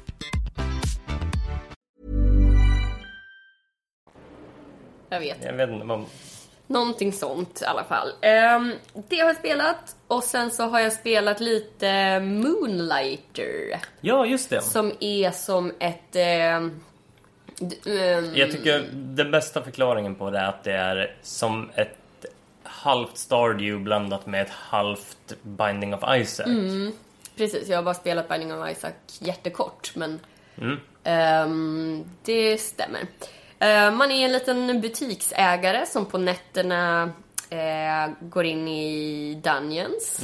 Jag 5.11 5.19
vet. 5.19 5.37
Jag 5.43 5.53
vet 5.53 5.69
inte, 5.69 5.85
man... 5.85 6.05
Någonting 6.67 7.13
sånt 7.13 7.61
i 7.61 7.65
alla 7.65 7.83
fall. 7.83 8.11
Ehm, 8.21 8.73
det 8.93 9.19
har 9.19 9.27
jag 9.27 9.35
spelat. 9.37 9.95
Och 10.07 10.23
sen 10.23 10.51
så 10.51 10.63
har 10.63 10.79
jag 10.79 10.93
spelat 10.93 11.39
lite 11.39 12.19
Moonlighter. 12.19 13.79
Ja, 14.01 14.25
just 14.25 14.49
det. 14.49 14.61
Som 14.61 14.91
är 14.99 15.31
som 15.31 15.71
ett... 15.79 16.15
ehm, 16.15 16.79
Jag 18.35 18.51
tycker 18.51 18.85
den 18.93 19.31
bästa 19.31 19.61
förklaringen 19.63 20.15
på 20.15 20.29
det 20.29 20.39
är 20.39 20.45
att 20.47 20.63
det 20.63 20.71
är 20.73 21.15
som 21.21 21.69
ett 21.75 21.97
halvt 22.63 23.17
Stardew 23.17 23.83
blandat 23.83 24.25
med 24.25 24.41
ett 24.41 24.49
halvt 24.51 25.35
Binding 25.41 25.93
of 25.93 26.03
Isaac. 26.17 26.47
Precis, 27.37 27.67
jag 27.69 27.77
har 27.77 27.83
bara 27.83 27.93
spelat 27.93 28.29
Binding 28.29 28.53
of 28.53 28.69
Isaac 28.71 28.91
jättekort, 29.19 29.91
men 29.95 30.19
Mm. 30.57 30.79
ehm, 31.03 32.03
det 32.23 32.57
stämmer. 32.57 33.01
Eh, 33.61 33.91
man 33.91 34.11
är 34.11 34.25
en 34.25 34.31
liten 34.31 34.81
butiksägare 34.81 35.85
som 35.85 36.05
på 36.05 36.17
nätterna 36.17 37.11
eh, 37.49 38.13
går 38.19 38.45
in 38.45 38.67
i 38.67 39.35
Dungeons. 39.43 40.19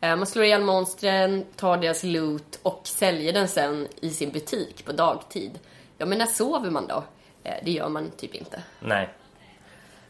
Eh, 0.00 0.16
man 0.16 0.26
slår 0.26 0.44
ihjäl 0.44 0.62
monstren, 0.62 1.44
tar 1.56 1.76
deras 1.76 2.04
loot 2.04 2.58
och 2.62 2.80
säljer 2.84 3.32
den 3.32 3.48
sen 3.48 3.88
i 4.00 4.10
sin 4.10 4.30
butik 4.30 4.84
på 4.84 4.92
dagtid. 4.92 5.58
Ja, 5.98 6.06
men 6.06 6.18
när 6.18 6.26
sover 6.26 6.70
man 6.70 6.86
då? 6.86 7.04
Eh, 7.44 7.54
det 7.64 7.70
gör 7.70 7.88
man 7.88 8.10
typ 8.10 8.34
inte. 8.34 8.62
Nej. 8.80 9.08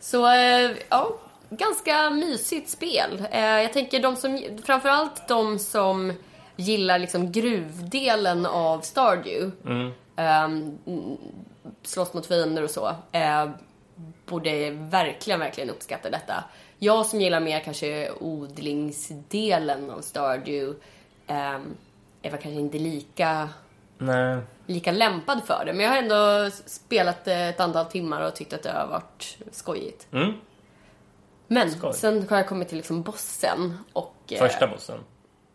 Så 0.00 0.16
ja, 0.88 1.18
ganska 1.50 2.10
mysigt 2.10 2.70
spel. 2.70 3.26
Jag 3.32 3.72
tänker 3.72 4.00
de 4.00 4.16
som, 4.16 4.42
framförallt 4.64 5.28
de 5.28 5.58
som 5.58 6.12
gillar 6.56 6.98
liksom 6.98 7.32
gruvdelen 7.32 8.46
av 8.46 8.80
Stardew. 8.80 9.50
ehm, 10.16 10.78
mm, 10.86 11.16
slåss 11.82 12.14
mot 12.14 12.26
fiender 12.26 12.62
och 12.62 12.70
så. 12.70 12.94
Eh, 13.12 13.50
borde 14.26 14.70
verkligen, 14.70 15.40
verkligen 15.40 15.70
uppskatta 15.70 16.10
detta. 16.10 16.44
Jag 16.78 17.06
som 17.06 17.20
gillar 17.20 17.40
mer 17.40 17.60
kanske 17.60 18.10
odlingsdelen 18.20 19.90
av 19.90 20.00
Stardew 20.00 20.74
ehm, 21.26 21.74
är 22.22 22.30
väl 22.30 22.40
kanske 22.40 22.60
inte 22.60 22.78
lika 22.78 23.48
Nej. 23.98 24.38
lika 24.66 24.92
lämpad 24.92 25.44
för 25.46 25.64
det. 25.66 25.72
Men 25.72 25.84
jag 25.84 25.90
har 25.90 25.98
ändå 25.98 26.50
spelat 26.66 27.28
ett 27.28 27.60
antal 27.60 27.86
timmar 27.86 28.26
och 28.26 28.34
tyckt 28.36 28.52
att 28.52 28.62
det 28.62 28.72
har 28.72 28.86
varit 28.86 29.38
skojigt. 29.50 30.06
Mm. 30.12 30.32
Men 31.46 31.70
Skoj. 31.70 31.92
sen 31.94 32.26
har 32.28 32.36
jag 32.36 32.48
kommit 32.48 32.68
till 32.68 32.76
liksom 32.76 33.02
bossen 33.02 33.78
och... 33.92 34.14
eh, 34.30 34.38
Första 34.38 34.66
bossen. 34.66 34.98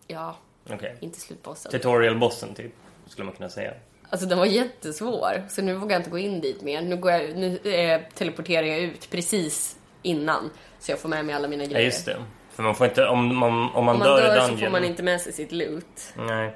Ja, 0.07 0.35
Okej. 0.69 0.97
inte 0.99 1.19
slutbossen. 1.19 1.71
Tutorial-bossen, 1.71 2.53
typ. 2.55 2.73
Skulle 3.07 3.25
man 3.25 3.35
kunna 3.35 3.49
säga. 3.49 3.73
Alltså 4.09 4.27
den 4.27 4.37
var 4.37 4.45
jättesvår, 4.45 5.45
så 5.49 5.61
nu 5.61 5.73
vågar 5.73 5.95
jag 5.95 5.99
inte 5.99 6.09
gå 6.09 6.17
in 6.17 6.41
dit 6.41 6.61
mer. 6.61 6.81
Nu, 6.81 6.95
går 6.97 7.11
jag, 7.11 7.35
nu 7.37 7.59
eh, 7.63 8.01
teleporterar 8.13 8.63
jag 8.67 8.79
ut 8.79 9.09
precis 9.09 9.77
innan, 10.01 10.49
så 10.79 10.91
jag 10.91 10.99
får 10.99 11.09
med 11.09 11.25
mig 11.25 11.35
alla 11.35 11.47
mina 11.47 11.63
Ja, 11.63 11.69
grejer. 11.69 11.85
just 11.85 12.05
det. 12.05 12.17
För 12.51 12.63
man 12.63 12.75
får 12.75 12.87
inte... 12.87 13.05
Om 13.07 13.35
man, 13.35 13.51
om 13.51 13.59
man, 13.59 13.73
Om 13.75 13.85
man 13.85 13.99
dör, 13.99 14.21
dör 14.21 14.37
i 14.37 14.39
så 14.41 14.47
dungeon... 14.47 14.59
får 14.59 14.69
man 14.69 14.83
inte 14.83 15.03
med 15.03 15.21
sig 15.21 15.33
sitt 15.33 15.51
loot. 15.51 16.13
Nej. 16.15 16.55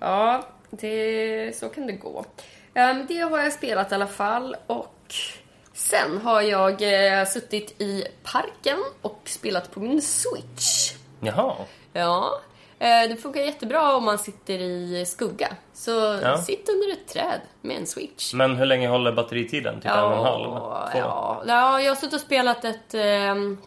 Ja, 0.00 0.46
det, 0.70 1.56
så 1.56 1.68
kan 1.68 1.86
det 1.86 1.92
gå. 1.92 2.24
Um, 2.74 3.06
det 3.08 3.18
har 3.18 3.38
jag 3.38 3.52
spelat 3.52 3.92
i 3.92 3.94
alla 3.94 4.06
fall 4.06 4.56
och 4.66 5.14
sen 5.72 6.18
har 6.18 6.42
jag 6.42 6.82
eh, 7.20 7.24
suttit 7.26 7.80
i 7.80 8.04
parken 8.22 8.78
och 9.02 9.20
spelat 9.24 9.70
på 9.70 9.80
min 9.80 10.02
Switch. 10.02 10.92
Jaha. 11.20 11.54
Ja, 11.92 12.40
det 12.78 13.16
funkar 13.22 13.40
jättebra 13.40 13.96
om 13.96 14.04
man 14.04 14.18
sitter 14.18 14.58
i 14.58 15.04
skugga. 15.06 15.48
Så 15.72 15.90
Ja. 16.22 16.38
sitt 16.38 16.68
under 16.68 16.92
ett 16.92 17.08
träd 17.08 17.40
med 17.60 17.76
en 17.76 17.86
Switch. 17.86 18.34
Men 18.34 18.56
hur 18.56 18.66
länge 18.66 18.88
håller 18.88 19.12
batteritiden? 19.12 19.80
Typ 19.80 19.90
en 19.90 20.04
och 20.04 20.12
en 20.12 20.24
halv? 20.24 20.44
Två? 20.92 20.98
ja, 20.98 21.42
ja, 21.46 21.80
jag 21.80 21.90
har 21.90 21.96
suttit 21.96 22.14
och 22.14 22.20
spelat 22.20 22.64
ett, 22.64 22.94
ehm, 22.94 23.58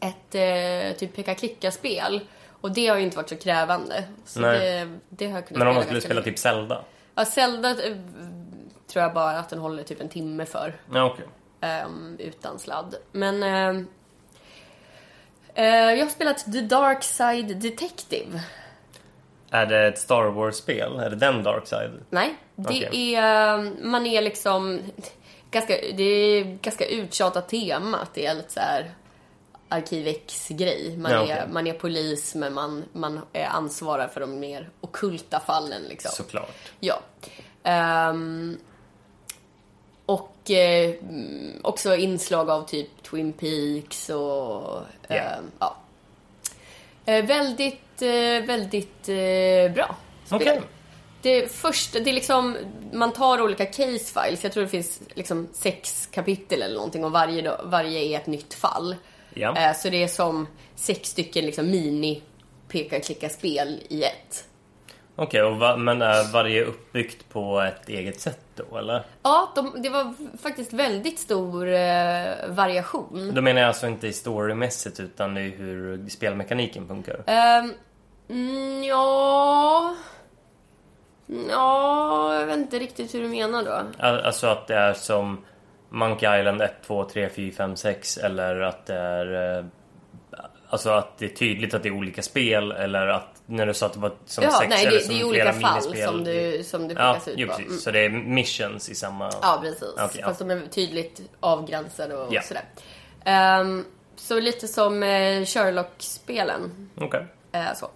ett 0.00 0.34
eh, 0.34 0.96
typ 0.98 1.16
peka-klicka-spel. 1.16 2.20
Och 2.60 2.72
det 2.72 2.86
har 2.86 2.96
ju 2.96 3.02
inte 3.02 3.16
varit 3.16 3.28
så 3.28 3.36
krävande. 3.36 4.04
Så 4.24 4.40
Nej. 4.40 4.58
det, 4.58 4.98
det 5.08 5.26
har 5.26 5.34
jag 5.38 5.48
kunnat 5.48 5.58
Men 5.58 5.68
om 5.68 5.74
man 5.74 5.84
skulle 5.84 6.00
spela 6.00 6.22
typ 6.22 6.38
Zelda? 6.38 6.84
Ja, 7.14 7.24
Zelda 7.24 7.70
eh, 7.70 7.96
tror 8.92 9.02
jag 9.02 9.14
bara 9.14 9.38
att 9.38 9.48
den 9.48 9.58
håller 9.58 9.82
typ 9.82 10.00
en 10.00 10.08
timme 10.08 10.46
för. 10.46 10.76
Ja, 10.94 11.04
okej. 11.04 11.26
ehm, 11.60 12.16
utan 12.18 12.58
sladd. 12.58 12.94
Men... 13.12 13.88
eh, 15.56 15.64
jag 15.66 16.04
har 16.04 16.10
spelat 16.10 16.52
The 16.52 16.60
Dark 16.60 17.02
Side 17.04 17.56
Detective. 17.60 18.40
Är 19.50 19.66
det 19.66 19.86
ett 19.88 19.98
Star 19.98 20.24
Wars-spel? 20.24 20.98
Är 20.98 21.10
det 21.10 21.16
den 21.16 21.42
Dark 21.42 21.66
Side? 21.66 21.92
Nej, 22.10 22.34
det 22.56 22.68
Okej. 22.86 23.14
är... 23.14 23.54
ehm, 23.58 23.76
Man 23.82 24.06
är 24.06 24.22
liksom... 24.22 24.80
Ganska, 25.50 25.74
det 25.96 26.02
är 26.02 26.44
ganska 26.62 26.86
uttjatat 26.86 27.48
tema. 27.48 27.98
Det 28.14 28.26
är 28.26 28.34
lite 28.34 28.52
så 28.52 28.60
här 28.60 28.90
Arkiv 29.68 30.06
X-grej. 30.06 30.96
Man, 30.98 31.12
Ja, 31.12 31.18
är, 31.18 31.24
okej. 31.24 31.42
man 31.50 31.66
är 31.66 31.72
polis, 31.72 32.34
men 32.34 32.54
man, 32.54 32.84
man 32.92 33.20
är 33.32 33.44
ansvarar 33.46 34.08
för 34.08 34.20
de 34.20 34.40
mer 34.40 34.70
okulta 34.80 35.40
fallen. 35.40 35.82
Liksom. 35.82 36.10
Såklart. 36.14 36.54
Ja. 36.80 37.00
Ehm, 37.62 38.58
och 40.46 40.50
eh, 40.50 40.90
mm, 41.08 41.60
också 41.62 41.96
inslag 41.96 42.50
av 42.50 42.66
typ 42.66 43.02
Twin 43.02 43.32
Peaks 43.32 44.10
och... 44.10 44.80
Ja. 45.08 45.14
ehm, 45.14 45.44
ja. 45.58 45.76
Eh, 47.04 47.24
väldigt, 47.24 48.02
eh, 48.02 48.46
väldigt 48.46 49.08
eh, 49.08 49.74
bra 49.74 49.96
spel. 50.24 50.40
Okej. 50.40 50.60
Det 51.22 51.52
första, 51.52 51.98
det 52.00 52.10
är 52.10 52.14
liksom, 52.14 52.56
man 52.92 53.12
tar 53.12 53.42
olika 53.42 53.66
case 53.66 54.20
files. 54.22 54.44
Jag 54.44 54.52
tror 54.52 54.62
det 54.62 54.68
finns 54.68 55.00
liksom 55.14 55.48
sex 55.52 56.08
kapitel 56.12 56.62
eller 56.62 56.74
någonting 56.74 57.04
och 57.04 57.12
varje, 57.12 57.56
varje 57.64 58.00
är 58.00 58.16
ett 58.16 58.26
nytt 58.26 58.54
fall. 58.54 58.96
Eh, 59.56 59.76
Så 59.76 59.88
det 59.90 60.02
är 60.02 60.08
som 60.08 60.46
sex 60.74 61.08
stycken 61.08 61.46
liksom 61.46 61.70
mini 61.70 62.22
peka-klicka-spel 62.68 63.80
i 63.88 64.02
ett. 64.02 64.44
Okej, 65.18 65.42
och 65.42 65.56
va, 65.56 65.76
men 65.76 66.02
är 66.02 66.32
varje 66.32 66.64
uppbyggt 66.64 67.28
på 67.28 67.60
ett 67.60 67.88
eget 67.88 68.20
sätt 68.20 68.40
då, 68.54 68.78
eller? 68.78 69.02
Ja, 69.22 69.52
de, 69.54 69.82
det 69.82 69.88
var 69.88 70.14
faktiskt 70.42 70.72
väldigt 70.72 71.18
stor 71.18 71.68
eh, 71.72 72.28
variation. 72.48 73.30
Då 73.34 73.42
menar 73.42 73.60
jag 73.60 73.68
alltså 73.68 73.86
inte 73.86 74.12
storymässigt 74.12 75.00
utan 75.00 75.36
i 75.38 75.48
hur 75.48 76.08
spelmekaniken 76.08 76.88
funkar. 76.88 77.22
Ehm, 77.26 77.72
mm, 78.28 78.84
ja... 78.84 79.94
Ja, 81.50 82.34
jag 82.40 82.46
vet 82.46 82.56
inte 82.56 82.78
riktigt 82.78 83.14
hur 83.14 83.22
du 83.22 83.28
menar 83.28 83.62
då. 83.64 83.72
Al- 83.98 84.20
Alltså 84.20 84.46
att 84.46 84.66
det 84.66 84.74
är 84.74 84.92
som 84.94 85.44
Monkey 85.88 86.38
Island 86.40 86.62
1, 86.62 86.72
2, 86.86 87.04
3, 87.04 87.28
4, 87.28 87.52
5, 87.56 87.76
6 87.76 88.16
eller 88.18 88.60
att 88.60 88.86
det 88.86 88.94
är... 88.94 89.66
eh, 90.66 90.72
Alltså 90.72 90.90
att 90.90 91.18
det 91.18 91.24
är 91.24 91.28
tydligt 91.36 91.74
att 91.74 91.82
det 91.82 91.88
är 91.88 91.92
olika 91.94 92.22
spel 92.22 92.72
eller 92.72 93.06
att 93.06 93.42
när 93.46 93.66
du 93.66 93.74
sa 93.74 93.86
att 93.86 93.92
det 93.92 93.98
var 94.00 94.12
som 94.26 94.44
Ja, 94.44 94.50
sex 94.50 94.70
nej, 94.70 94.86
eller 94.86 94.96
det, 94.98 95.04
som 95.04 95.14
det 95.14 95.20
är 95.20 95.24
olika 95.24 95.52
fall 95.52 95.80
minispel. 95.82 96.08
som 96.08 96.24
du, 96.24 96.62
som 96.64 96.88
du 96.88 96.94
Ja, 96.94 97.12
skickas 97.14 97.28
ut 97.28 97.34
jo, 97.38 97.46
på. 97.48 97.52
precis. 97.54 97.66
Mm. 97.68 97.78
Så 97.80 97.90
det 97.90 98.04
är 98.04 98.08
missions 98.10 98.88
i 98.88 98.94
samma... 98.94 99.30
Ja, 99.42 99.58
precis. 99.62 99.94
Ja. 99.96 100.08
Fast 100.24 100.38
de 100.38 100.50
är 100.50 100.60
tydligt 100.66 101.20
avgränsade 101.40 102.16
och 102.16 102.34
Ja. 102.34 102.42
sådär. 102.42 102.64
Ehm, 103.24 103.84
så 104.16 104.40
lite 104.40 104.68
som 104.68 105.02
eh, 105.02 105.44
Sherlock-spelen. 105.44 106.90
Okej. 107.00 107.26
Eh, 107.52 107.74
så. 107.76 107.90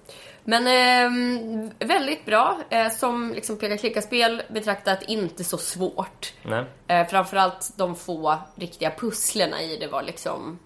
Men 0.44 0.66
ehm, 0.66 1.70
väldigt 1.78 2.24
bra. 2.26 2.58
Eh, 2.70 2.90
som 2.90 3.32
liksom 3.34 3.56
peka-klicka-spel 3.56 4.42
betraktat 4.48 5.02
inte 5.02 5.44
så 5.44 5.58
svårt. 5.58 6.32
Nej. 6.42 6.64
Eh, 6.88 7.06
framförallt 7.08 7.72
de 7.76 7.96
få 7.96 8.38
riktiga 8.54 8.90
pusslerna 8.98 9.62
i 9.62 9.76
det 9.76 9.86
var 9.86 10.02
liksom 10.02 10.58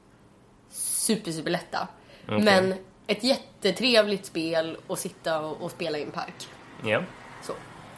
super, 1.05 1.33
super 1.33 1.51
lätta. 1.51 1.89
Men 2.27 2.75
ett 3.07 3.25
jättetrevligt 3.25 4.27
spel 4.27 4.77
att 4.89 4.99
sitta 4.99 5.41
och, 5.41 5.63
och 5.63 5.71
spela 5.71 5.99
i 5.99 6.03
en 6.03 6.11
park. 6.11 6.49
Ja. 6.85 7.03
Så. 7.43 7.53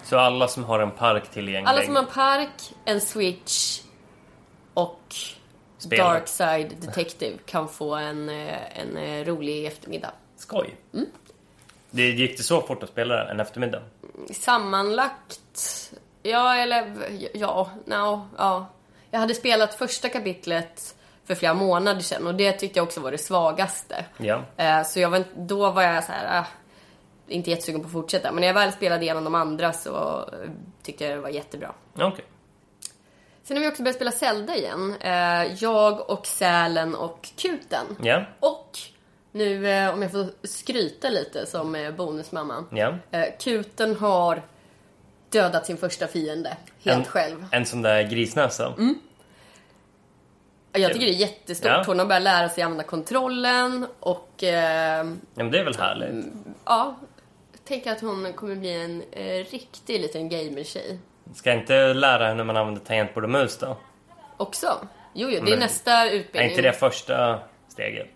Så 0.05 0.19
alla 0.19 0.49
som 0.49 0.65
har 0.65 0.81
en 0.81 0.91
park 0.91 1.31
tillgänglig. 1.31 1.69
Alla 1.69 1.83
som 1.83 1.97
har 1.97 2.03
en 2.03 2.09
park, 2.09 2.75
en 2.85 3.01
switch 3.01 3.81
och 4.75 5.15
Spel. 5.79 5.99
Dark 5.99 6.29
Side 6.29 6.75
Detective 6.81 7.39
kan 7.47 7.69
få 7.69 7.95
en, 7.95 8.29
eh, 8.29 8.79
en 8.81 8.97
eh, 8.97 9.25
rolig 9.25 9.67
eftermiddag. 9.67 10.11
Skoj. 10.37 10.77
Mm. 10.95 11.07
Det 11.91 12.03
gick 12.03 12.37
det 12.37 12.43
så 12.43 12.61
fort 12.61 12.83
att 12.83 12.89
spela 12.89 13.31
en 13.31 13.41
eftermiddag? 13.41 13.83
Sammanlagt, 14.33 15.93
ja 16.23 16.57
eller 16.57 16.95
ja, 17.35 17.71
no, 17.85 18.29
ja. 18.37 18.67
Jag 19.11 19.21
hade 19.21 19.35
spelat 19.35 19.75
första 19.75 20.09
kapitlet 20.09 20.96
för 21.27 21.35
flera 21.35 21.55
månader 21.55 22.01
sedan 22.01 22.27
och 22.27 22.35
det 22.35 22.53
tyckte 22.53 22.79
jag 22.79 22.85
också 22.87 23.01
var 23.01 23.11
det 23.11 23.19
svagaste. 23.19 24.05
Ja. 24.19 24.43
Eh, 24.57 24.83
Så 24.83 25.01
jag 25.01 25.11
var, 25.11 25.25
då 25.37 25.71
var 25.71 25.83
jag 25.83 26.05
så 26.05 26.13
här, 26.13 26.41
ah, 26.41 26.47
inte 27.29 27.51
jättesugen 27.51 27.81
på 27.81 27.87
att 27.87 27.93
fortsätta. 27.93 28.33
Men 28.33 28.41
när 28.41 28.47
jag 28.47 28.55
väl 28.55 28.73
spelade 28.73 29.03
igenom 29.05 29.25
de 29.25 29.35
andra 29.35 29.73
så 29.73 30.19
eh, 30.33 30.51
tyckte 30.83 31.05
jag 31.05 31.17
det 31.17 31.21
var 31.21 31.29
jättebra. 31.29 31.73
Okej. 31.95 32.25
Sen 33.43 33.57
har 33.57 33.65
vi 33.65 33.71
också 33.71 33.83
börjat 33.83 33.97
spela 33.97 34.11
Zelda 34.11 34.57
igen. 34.57 34.95
Eh, 35.01 35.55
jag 35.63 36.11
och 36.11 36.27
Sälen 36.27 36.95
och 36.95 37.29
Kuten. 37.37 37.87
Ja. 38.03 38.25
Och 38.41 38.79
nu, 39.33 39.57
om 39.89 40.03
jag 40.03 40.13
får 40.13 40.47
skryta 40.47 41.09
lite 41.09 41.47
som 41.47 41.93
bonusmamma. 41.97 42.65
Ja. 42.71 42.95
Eh, 43.11 43.25
Kuten 43.41 43.97
har 43.97 44.43
dödat 45.31 45.67
sin 45.67 45.77
första 45.77 46.07
fiende 46.07 46.57
helt 46.85 46.99
En, 46.99 47.05
själv. 47.05 47.47
en 47.53 47.67
sån 47.67 47.83
där 47.83 48.03
grisnäsa. 48.03 48.75
Jag 50.83 50.93
tycker 50.93 51.07
det 51.07 51.13
är 51.13 51.17
jättestort. 51.17 51.71
Ja. 51.71 51.83
Hon 51.87 51.99
har 51.99 52.07
börjat 52.07 52.23
lära 52.23 52.49
sig 52.49 52.63
använda 52.63 52.85
kontrollen 52.85 53.87
och 54.01 54.43
eh, 54.43 54.53
Ja, 54.97 55.05
men 55.35 55.51
det 55.51 55.59
är 55.59 55.65
väl 55.65 55.77
härligt. 55.77 56.27
Ja, 56.65 56.97
tänker 57.65 57.93
att 57.93 58.01
hon 58.01 58.33
kommer 58.33 58.55
bli 58.57 58.73
en 58.85 59.03
eh, 59.13 59.45
riktig 59.51 60.01
liten 60.01 60.29
gamertjej. 60.29 60.99
Ska 61.35 61.51
jag 61.51 61.59
inte 61.61 61.95
lära 61.95 62.27
henne 62.29 62.37
hur 62.39 62.45
man 62.45 62.57
använder 62.57 62.81
tangentbord 62.81 63.25
och 63.25 63.31
mus 63.31 63.59
då? 63.59 63.77
Också. 64.37 64.79
Jo, 65.15 65.29
jo, 65.31 65.41
det 65.45 65.51
är 65.51 65.51
Men- 65.51 65.59
nästa 65.59 65.93
Är 65.93 66.11
utbildning. 66.11 66.51
inte 66.51 66.63
det 66.63 66.73
första 66.73 67.39
steget? 67.69 68.07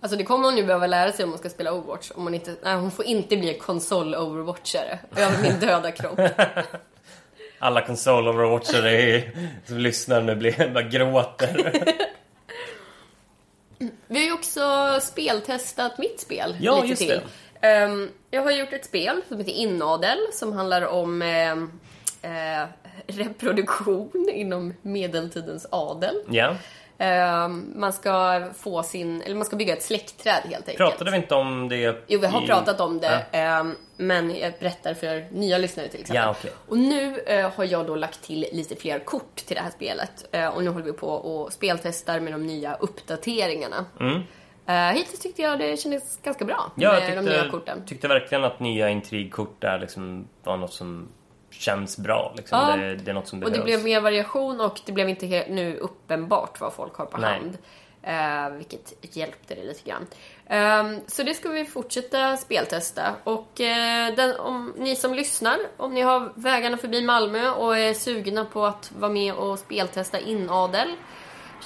Alltså 0.00 0.16
det 0.18 0.24
kommer 0.24 0.44
hon 0.44 0.56
ju 0.56 0.64
behöva 0.64 0.86
lära 0.86 1.12
sig 1.12 1.24
om 1.24 1.30
hon 1.30 1.38
ska 1.38 1.48
spela 1.48 1.72
Overwatch. 1.72 2.10
Om 2.14 2.22
hon, 2.22 2.34
inte, 2.34 2.56
nej, 2.62 2.74
hon 2.76 2.90
får 2.90 3.04
inte 3.04 3.36
bli 3.36 3.58
konsol-overwatchare. 3.58 4.98
Över 5.16 5.42
min 5.42 5.60
döda 5.60 5.90
kropp. 5.90 6.18
Alla 7.58 7.80
konsol 7.82 8.28
overwatchare 8.28 8.92
i- 9.02 9.30
som 9.66 9.78
lyssnar 9.78 10.20
nu 10.22 10.34
blir, 10.34 10.68
bara 10.74 10.82
gråter. 10.84 11.72
Vi 14.06 14.18
har 14.18 14.26
ju 14.26 14.32
också 14.32 14.60
speltestat 15.00 15.98
mitt 15.98 16.20
spel 16.20 16.56
Ja, 16.60 16.74
lite 16.76 16.86
just 16.88 17.02
till. 17.02 17.20
Ehm, 17.60 18.08
jag 18.30 18.42
har 18.42 18.50
gjort 18.50 18.72
ett 18.72 18.84
spel 18.84 19.20
som 19.28 19.38
heter 19.38 19.52
Inadel 19.52 20.18
som 20.32 20.52
handlar 20.52 20.86
om 20.86 21.22
ehm, 21.22 21.70
eh, 22.22 22.64
reproduktion 23.06 24.28
inom 24.32 24.74
medeltidens 24.82 25.66
adel. 25.70 26.14
Ja. 26.30 26.56
Ehm, 26.98 27.72
man 27.76 27.92
ska 27.92 28.44
få 28.58 28.82
sin, 28.82 29.22
eller 29.22 29.34
man 29.36 29.44
ska 29.44 29.56
bygga 29.56 29.72
ett 29.76 29.82
släktträd 29.82 30.42
helt 30.44 30.68
enkelt. 30.68 30.76
Pratade 30.78 31.10
vi 31.10 31.16
inte 31.16 31.34
om 31.34 31.68
det 31.68 32.04
Jo, 32.06 32.20
vi 32.20 32.26
har 32.26 32.42
i- 32.42 32.46
pratat 32.46 32.80
om 32.80 32.98
det. 33.00 33.26
Ja. 33.32 33.38
ehm, 33.38 33.74
men 33.96 34.36
jag 34.38 34.52
berättar 34.60 34.94
för 34.94 35.26
nya 35.32 35.58
lyssnare 35.58 35.88
till 35.88 36.00
exempel. 36.00 36.22
Ja, 36.24 36.30
okej. 36.38 36.50
Och 36.68 36.78
nu 36.78 37.18
eh, 37.18 37.50
har 37.56 37.64
jag 37.64 37.86
då 37.86 37.94
lagt 37.96 38.22
till 38.22 38.46
lite 38.52 38.76
fler 38.76 38.98
kort 38.98 39.36
till 39.36 39.56
det 39.56 39.62
här 39.62 39.70
spelet. 39.70 40.28
Eh, 40.32 40.48
och 40.48 40.64
nu 40.64 40.70
håller 40.70 40.84
vi 40.86 40.92
på 40.92 41.08
och 41.08 41.52
speltestar 41.52 42.20
med 42.20 42.32
de 42.32 42.46
nya 42.46 42.74
uppdateringarna. 42.74 43.84
Mm. 44.00 44.22
Eh, 44.68 44.96
hittills 44.96 45.20
tyckte 45.20 45.42
jag 45.42 45.58
det 45.58 45.80
kändes 45.80 46.18
ganska 46.22 46.44
bra 46.44 46.72
Ja, 46.76 46.92
med 46.92 47.02
jag 47.10 47.16
de 47.18 47.22
nya 47.30 47.34
tyckte, 47.34 47.50
korten. 47.50 47.86
tyckte 47.86 48.08
verkligen 48.08 48.44
att 48.44 48.60
nya 48.60 48.88
intrigkort 48.90 49.60
där 49.60 49.78
liksom 49.78 50.28
var 50.44 50.56
något 50.56 50.72
som 50.72 51.08
känns 51.58 51.98
bra. 51.98 52.32
Liksom. 52.36 52.58
Ja. 52.58 52.76
Det, 52.76 52.94
det 52.96 53.10
är 53.10 53.14
något 53.14 53.28
som 53.28 53.38
Och 53.42 53.50
behövs. 53.50 53.58
det 53.58 53.64
blev 53.64 53.84
mer 53.84 54.00
variation 54.00 54.60
och 54.60 54.80
det 54.86 54.92
blev 54.92 55.08
inte 55.08 55.26
he- 55.26 55.50
nu 55.50 55.76
uppenbart 55.76 56.60
vad 56.60 56.72
folk 56.72 56.94
har 56.96 57.06
på 57.06 57.18
Nej. 57.18 57.30
hand. 57.32 57.58
Eh, 58.02 58.50
vilket 58.56 59.16
hjälpte 59.16 59.54
det 59.54 59.64
lite 59.64 59.90
grann. 59.90 60.06
Ehm, 60.46 61.00
så 61.06 61.22
det 61.22 61.34
ska 61.34 61.48
vi 61.48 61.64
fortsätta 61.64 62.36
speltesta. 62.36 63.14
Och 63.24 63.60
eh, 63.60 64.14
den, 64.14 64.36
om 64.36 64.74
ni 64.76 64.96
som 64.96 65.14
lyssnar, 65.14 65.58
om 65.76 65.94
ni 65.94 66.00
har 66.00 66.32
vägarna 66.34 66.76
förbi 66.76 67.02
Malmö 67.02 67.50
och 67.50 67.78
är 67.78 67.94
sugna 67.94 68.44
på 68.44 68.66
att 68.66 68.92
vara 68.98 69.12
med 69.12 69.34
och 69.34 69.58
speltesta 69.58 70.18
inadel, 70.20 70.88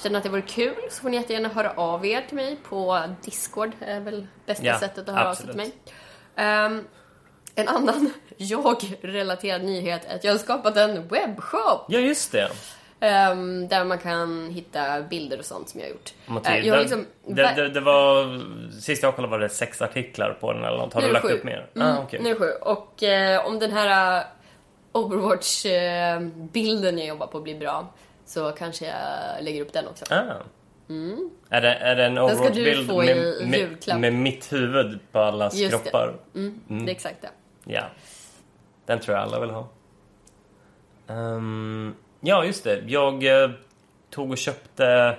känner 0.03 0.17
att 0.17 0.23
det 0.23 0.29
vore 0.31 0.43
kul, 0.43 0.75
så 0.91 1.03
får 1.03 1.09
ni 1.11 1.17
jättegärna 1.17 1.49
höra 1.49 1.71
av 1.77 2.07
er 2.07 2.21
till 2.29 2.37
mig 2.37 2.57
på 2.69 3.01
Discord. 3.25 3.73
är 3.81 4.01
väl 4.01 4.27
bästa 4.47 4.67
Ja, 4.67 4.79
sättet 4.79 5.09
att 5.09 5.15
höra 5.15 5.31
av 5.31 5.35
sig 5.35 5.47
till 5.47 5.61
absolut. 5.61 5.75
mig. 6.37 6.47
Ehm, 6.47 6.85
en 7.61 7.69
annan 7.69 8.13
jag-relaterad 8.37 9.65
nyhet 9.65 10.03
är 10.09 10.15
att 10.17 10.25
jag 10.25 10.33
har 10.33 10.39
skapat 10.39 10.77
en 10.77 11.09
webbshop. 11.09 11.85
Ja, 11.89 11.99
just 11.99 12.33
det. 12.33 12.49
Ehm, 13.03 13.69
där 13.69 13.85
man 13.85 13.99
kan 13.99 14.51
hitta 14.51 15.03
bilder 15.03 15.39
och 15.39 15.45
sånt 15.45 15.69
som 15.69 15.81
jag 15.81 15.87
har 15.87 15.93
gjort. 15.93 16.13
Matilda, 16.27 16.59
Eh, 16.59 16.67
jag 16.67 16.75
har 16.75 16.81
liksom... 16.81 17.07
det, 17.27 17.53
det, 17.57 17.69
det 17.69 17.81
var... 17.81 18.41
Sist 18.81 19.03
jag 19.03 19.17
kollade 19.17 19.31
var 19.33 19.39
det 19.39 19.49
sex 19.49 19.83
artiklar 19.83 20.37
på 20.41 20.53
den 20.53 20.65
eller 20.65 20.79
något. 20.79 20.95
Har 20.95 21.01
Nu 21.01 21.07
du 21.07 21.13
lagt 21.13 21.27
sju. 21.27 21.33
upp 21.33 21.45
mer? 21.45 21.67
Mm, 21.77 21.89
ah, 21.89 22.03
okej. 22.03 22.21
Nu 22.23 22.31
är 22.31 22.35
sju. 22.35 22.51
Och 22.61 23.03
eh, 23.03 23.47
om 23.47 23.59
den 23.59 23.73
här 23.73 24.19
eh, 24.19 24.25
Overwatch-bilden 24.93 26.99
jag 26.99 27.07
jobbar 27.07 27.27
på 27.27 27.41
blir 27.41 27.59
bra 27.59 27.93
så 28.27 28.51
kanske 28.53 28.87
jag 28.87 29.45
lägger 29.45 29.63
upp 29.63 29.73
den 29.73 29.89
också. 29.89 30.05
Ah. 30.11 30.17
Är, 31.51 31.61
det, 31.61 31.75
är 31.75 31.97
det 31.97 32.05
en 32.05 32.19
overwatch-bild 32.19 32.97
med, 32.97 33.49
med, 33.87 34.01
med 34.01 34.13
mitt 34.13 34.53
huvud 34.53 34.99
på 35.13 35.19
allas 35.19 35.55
Just 35.55 35.73
det. 35.73 35.79
kroppar? 35.91 36.15
Mm, 36.35 36.61
Det 36.69 36.91
är 36.93 36.95
exakt 36.95 37.23
det. 37.23 37.29
Ja. 37.65 37.83
Den 38.87 39.01
tror 39.01 39.17
jag 39.17 39.27
alla 39.27 39.41
vill 39.41 39.51
ha. 39.51 39.69
Ehm, 41.09 41.95
ja, 42.21 42.45
just 42.45 42.65
det. 42.65 42.83
Jag 42.87 43.43
eh, 43.43 43.51
tog 44.11 44.31
och 44.31 44.39
köpte... 44.39 45.17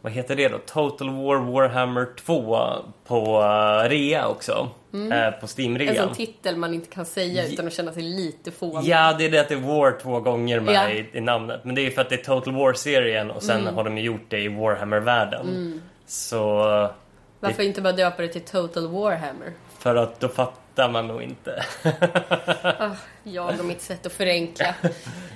Vad 0.00 0.12
heter 0.12 0.36
det 0.36 0.48
då? 0.48 0.58
Total 0.58 1.10
War 1.10 1.36
Warhammer 1.52 2.06
2 2.20 2.58
på 3.06 3.42
uh, 3.42 3.88
rea 3.88 4.28
också. 4.28 4.52
Eh, 4.52 4.66
på 4.90 4.96
Mm. 4.96 5.12
En 5.12 5.32
Steam-rean. 5.48 5.96
sån 5.96 6.14
titel 6.14 6.56
man 6.56 6.74
inte 6.74 6.88
kan 6.90 7.06
säga 7.06 7.46
utan 7.46 7.66
att 7.66 7.72
känna 7.72 7.92
sig 7.92 8.02
lite 8.02 8.50
fånig. 8.50 8.88
Ja, 8.88 9.12
det 9.18 9.24
är 9.24 9.30
det 9.30 9.38
att 9.38 9.48
det 9.48 9.54
är 9.54 9.58
War 9.60 9.98
två 10.02 10.20
gånger 10.20 10.60
med 10.60 10.74
Ja. 10.74 10.90
i, 10.90 11.10
i 11.12 11.20
namnet. 11.20 11.64
Men 11.64 11.74
det 11.74 11.80
är 11.80 11.82
ju 11.84 11.90
för 11.90 12.02
att 12.02 12.08
det 12.08 12.14
är 12.14 12.24
Total 12.24 12.54
War-serien 12.54 13.30
och 13.30 13.42
Mm. 13.44 13.64
sen 13.64 13.74
har 13.74 13.84
de 13.84 13.98
ju 13.98 14.04
gjort 14.04 14.24
det 14.28 14.38
i 14.40 14.48
Warhammer-världen. 14.48 15.80
Så... 16.06 16.56
Varför 17.40 17.62
inte 17.62 17.80
bara 17.82 17.92
döpa 17.92 18.22
det 18.22 18.28
till 18.28 18.44
Total 18.44 18.86
Warhammer? 18.88 19.52
För 19.78 19.96
att 19.96 20.20
då 20.20 20.28
fattar 20.76 20.92
man 20.92 21.06
nog 21.06 21.22
inte. 21.22 21.64
Ah, 22.78 22.90
jag 23.24 23.58
och 23.58 23.64
mitt 23.64 23.80
sätt 23.80 24.06
att 24.06 24.12
förenkla. 24.12 24.74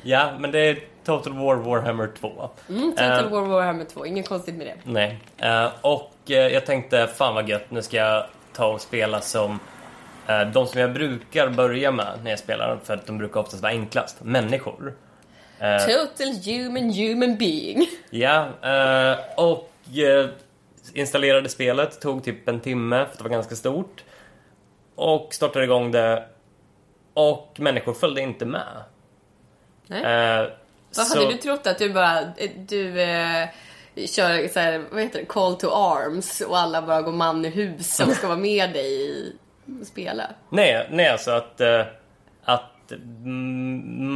ja, 0.03 0.33
men 0.38 0.50
det 0.50 0.59
är 0.59 0.79
Total 1.05 1.33
War 1.33 1.55
Warhammer 1.57 2.11
2. 2.20 2.50
Mm, 2.68 2.90
Total 2.90 3.24
Eh, 3.24 3.31
War 3.31 3.42
Warhammer 3.42 3.85
2, 3.85 4.07
inget 4.07 4.29
konstigt 4.29 4.55
med 4.55 4.66
det. 4.66 4.74
Nej. 4.85 5.18
Eh, 5.38 5.68
och 5.81 6.12
eh, 6.26 6.37
jag 6.37 6.66
tänkte, 6.66 7.07
fan 7.07 7.35
vad 7.35 7.48
gött, 7.48 7.70
nu 7.70 7.83
ska 7.83 7.96
jag 7.96 8.26
ta 8.53 8.66
och 8.66 8.81
spela 8.81 9.20
som 9.20 9.59
de 10.53 10.66
som 10.66 10.81
jag 10.81 10.92
brukar 10.92 11.48
börja 11.48 11.90
med 11.90 12.18
när 12.22 12.31
jag 12.31 12.38
spelar, 12.38 12.79
för 12.85 12.94
att 12.94 13.07
de 13.07 13.18
brukar 13.18 13.40
oftast 13.40 13.62
vara 13.62 13.72
enklast. 13.72 14.16
Människor. 14.24 14.94
Total 15.59 16.33
human 16.44 16.90
human 16.92 17.37
being. 17.38 17.87
ja, 18.11 18.48
och 19.37 19.70
installerade 20.94 21.48
spelet, 21.48 22.00
tog 22.00 22.24
typ 22.24 22.48
en 22.48 22.61
timme 22.61 23.07
för 23.11 23.16
det 23.16 23.22
var 23.22 23.31
ganska 23.31 23.55
stort. 23.57 24.05
Och 25.00 25.34
startade 25.34 25.64
igång 25.64 25.90
det. 25.90 26.24
Och 27.14 27.56
människor 27.58 27.94
följde 27.94 28.20
inte 28.20 28.44
med. 28.44 28.82
Nej. 29.86 30.02
Eh, 30.02 30.48
Vad 30.96 31.06
så- 31.06 31.18
hade 31.18 31.32
du 31.32 31.36
trott 31.38 31.66
att 31.66 31.78
du 31.78 31.92
bara, 31.92 32.20
eh, 32.20 32.50
du 32.56 33.02
eh, 33.02 33.48
kör 34.06 34.48
så 34.48 34.60
här, 34.60 34.84
vad 34.90 35.02
heter 35.02 35.18
det, 35.18 35.24
call 35.24 35.56
to 35.56 35.70
arms 35.70 36.40
och 36.40 36.58
alla 36.58 36.82
bara 36.82 37.02
går 37.02 37.12
man 37.12 37.44
i 37.44 37.48
hus 37.48 38.00
och 38.00 38.12
ska 38.12 38.26
vara 38.28 38.38
med 38.38 38.72
dig 38.72 39.02
i 39.10 39.32
spela? 39.84 40.24
Nej, 40.48 40.88
nej 40.90 41.08
alltså 41.08 41.30
att, 41.30 41.60
eh, 41.60 41.84
att 42.44 42.92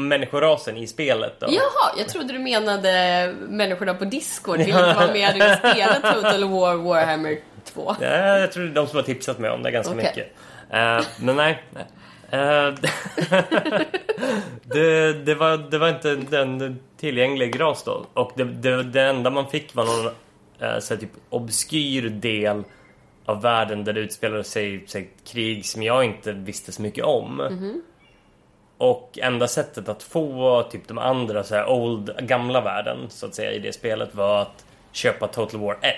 människorasen 0.08 0.76
i 0.76 0.86
spelet 0.86 1.40
då. 1.40 1.46
Jaha, 1.50 1.94
jag 1.98 2.08
trodde 2.08 2.32
du 2.32 2.38
menade 2.38 3.34
människorna 3.48 3.94
på 3.94 4.04
Discord 4.04 4.58
vill 4.58 4.68
inte 4.68 4.82
vara 4.94 5.12
med 5.12 5.28
och 5.52 5.58
spela 5.58 5.94
Total 6.12 6.44
War 6.44 6.74
Warhammer 6.76 7.38
2. 7.64 7.96
Ja, 8.00 8.38
jag 8.38 8.52
tror 8.52 8.64
det 8.64 8.70
är 8.70 8.74
de 8.74 8.86
som 8.86 8.96
har 8.96 9.02
tipsat 9.02 9.38
mig 9.38 9.50
om 9.50 9.62
det 9.62 9.70
ganska 9.70 9.92
Okej. 9.94 10.04
mycket. 10.04 10.32
Eh, 10.74 11.04
men 11.20 11.36
nej. 11.36 11.62
nej. 11.70 11.86
Eh, 12.30 12.74
det, 14.62 15.12
det, 15.12 15.34
var, 15.34 15.70
det 15.70 15.78
var 15.78 15.88
inte 15.88 16.38
en 16.38 16.80
tillgänglig 16.96 17.60
ras 17.60 17.84
då. 17.84 18.06
Och 18.14 18.32
det, 18.34 18.44
det, 18.44 18.82
det 18.82 19.02
enda 19.02 19.30
man 19.30 19.48
fick 19.50 19.74
var 19.74 19.84
någon 19.84 20.12
eh, 20.58 20.78
så 20.78 20.96
typ 20.96 21.10
obskyr 21.30 22.08
del 22.08 22.62
av 23.24 23.42
världen 23.42 23.84
där 23.84 23.92
det 23.92 24.00
utspelade 24.00 24.44
sig, 24.44 24.86
sig 24.86 25.10
krig 25.26 25.66
som 25.66 25.82
jag 25.82 26.04
inte 26.04 26.32
visste 26.32 26.72
så 26.72 26.82
mycket 26.82 27.04
om. 27.04 27.40
Och 28.78 29.18
enda 29.22 29.48
sättet 29.48 29.88
att 29.88 30.02
få 30.02 30.62
typ 30.62 30.88
de 30.88 30.98
andra 30.98 31.44
så 31.44 31.54
här 31.54 31.68
old, 31.68 32.16
gamla 32.18 32.60
världen 32.60 32.98
så 33.08 33.26
att 33.26 33.34
säga 33.34 33.52
i 33.52 33.58
det 33.58 33.72
spelet 33.72 34.14
var 34.14 34.42
att 34.42 34.64
köpa 34.92 35.26
Total 35.26 35.60
War 35.60 35.76
1. 35.82 35.94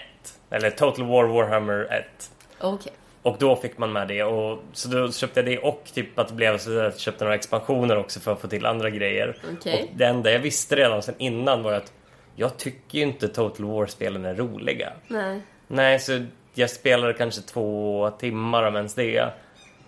Eller 0.51 0.71
Total 0.71 1.05
War 1.05 1.25
Warhammer 1.25 1.85
1. 1.93 2.31
Okej. 2.61 2.93
Och 3.27 3.37
då 3.39 3.57
fick 3.57 3.79
man 3.79 3.93
med 3.93 4.09
det 4.09 4.23
och 4.23 4.63
så 4.73 4.89
då 4.89 5.13
köpte 5.13 5.41
jag 5.41 5.47
det 5.47 5.59
och 5.59 5.83
typ 5.93 6.19
att 6.19 6.29
det 6.29 6.35
blev 6.35 6.59
så 6.59 6.71
att 6.71 6.77
jag 6.77 6.99
köpte 6.99 7.25
några 7.25 7.35
expansioner 7.35 7.99
också 7.99 8.21
för 8.21 8.33
att 8.33 8.41
få 8.41 8.49
till 8.49 8.67
andra 8.67 8.91
grejer. 8.91 9.37
Okej. 9.53 9.83
Och 9.83 9.99
det 9.99 10.07
enda 10.07 10.33
jag 10.33 10.39
visste 10.39 10.77
redan 10.77 11.03
sen 11.03 11.15
innan 11.19 11.63
var 11.63 11.73
att 11.73 11.93
jag 12.37 12.57
tycker 12.57 12.99
ju 12.99 13.05
inte 13.05 13.29
Total 13.29 13.67
War-spelen 13.67 14.25
är 14.25 14.35
roliga. 14.35 14.93
Nej. 15.09 15.41
Nej, 15.67 15.99
så 16.01 16.25
jag 16.55 16.71
spelade 16.71 17.13
kanske 17.13 17.41
två 17.41 18.11
timmar 18.19 18.63
om 18.63 18.77
ens 18.77 18.95
det. 18.95 19.31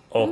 Och 0.09 0.29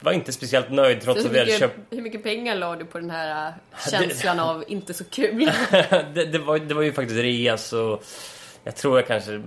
var 0.00 0.12
inte 0.12 0.32
speciellt 0.32 0.70
nöjd 0.70 1.00
trots 1.00 1.20
Så 1.20 1.28
att 1.28 1.34
vi 1.34 1.38
hade 1.38 1.52
mycket, 1.52 1.60
köpt... 1.60 1.78
hur 1.90 2.02
mycket 2.02 2.22
pengar 2.22 2.54
la 2.54 2.76
du 2.76 2.84
på 2.84 2.98
den 2.98 3.10
här 3.10 3.48
äh, 3.48 3.90
känslan 3.90 4.40
av 4.40 4.64
inte 4.68 4.94
så 4.94 5.04
kul? 5.04 5.50
det, 6.14 6.24
det, 6.24 6.38
var, 6.38 6.58
det 6.58 6.74
var 6.74 6.82
ju 6.82 6.92
faktiskt 6.92 7.20
rea 7.20 7.56
så 7.56 8.00
jag 8.64 8.76
tror 8.76 8.98
jag 8.98 9.06
kanske 9.06 9.42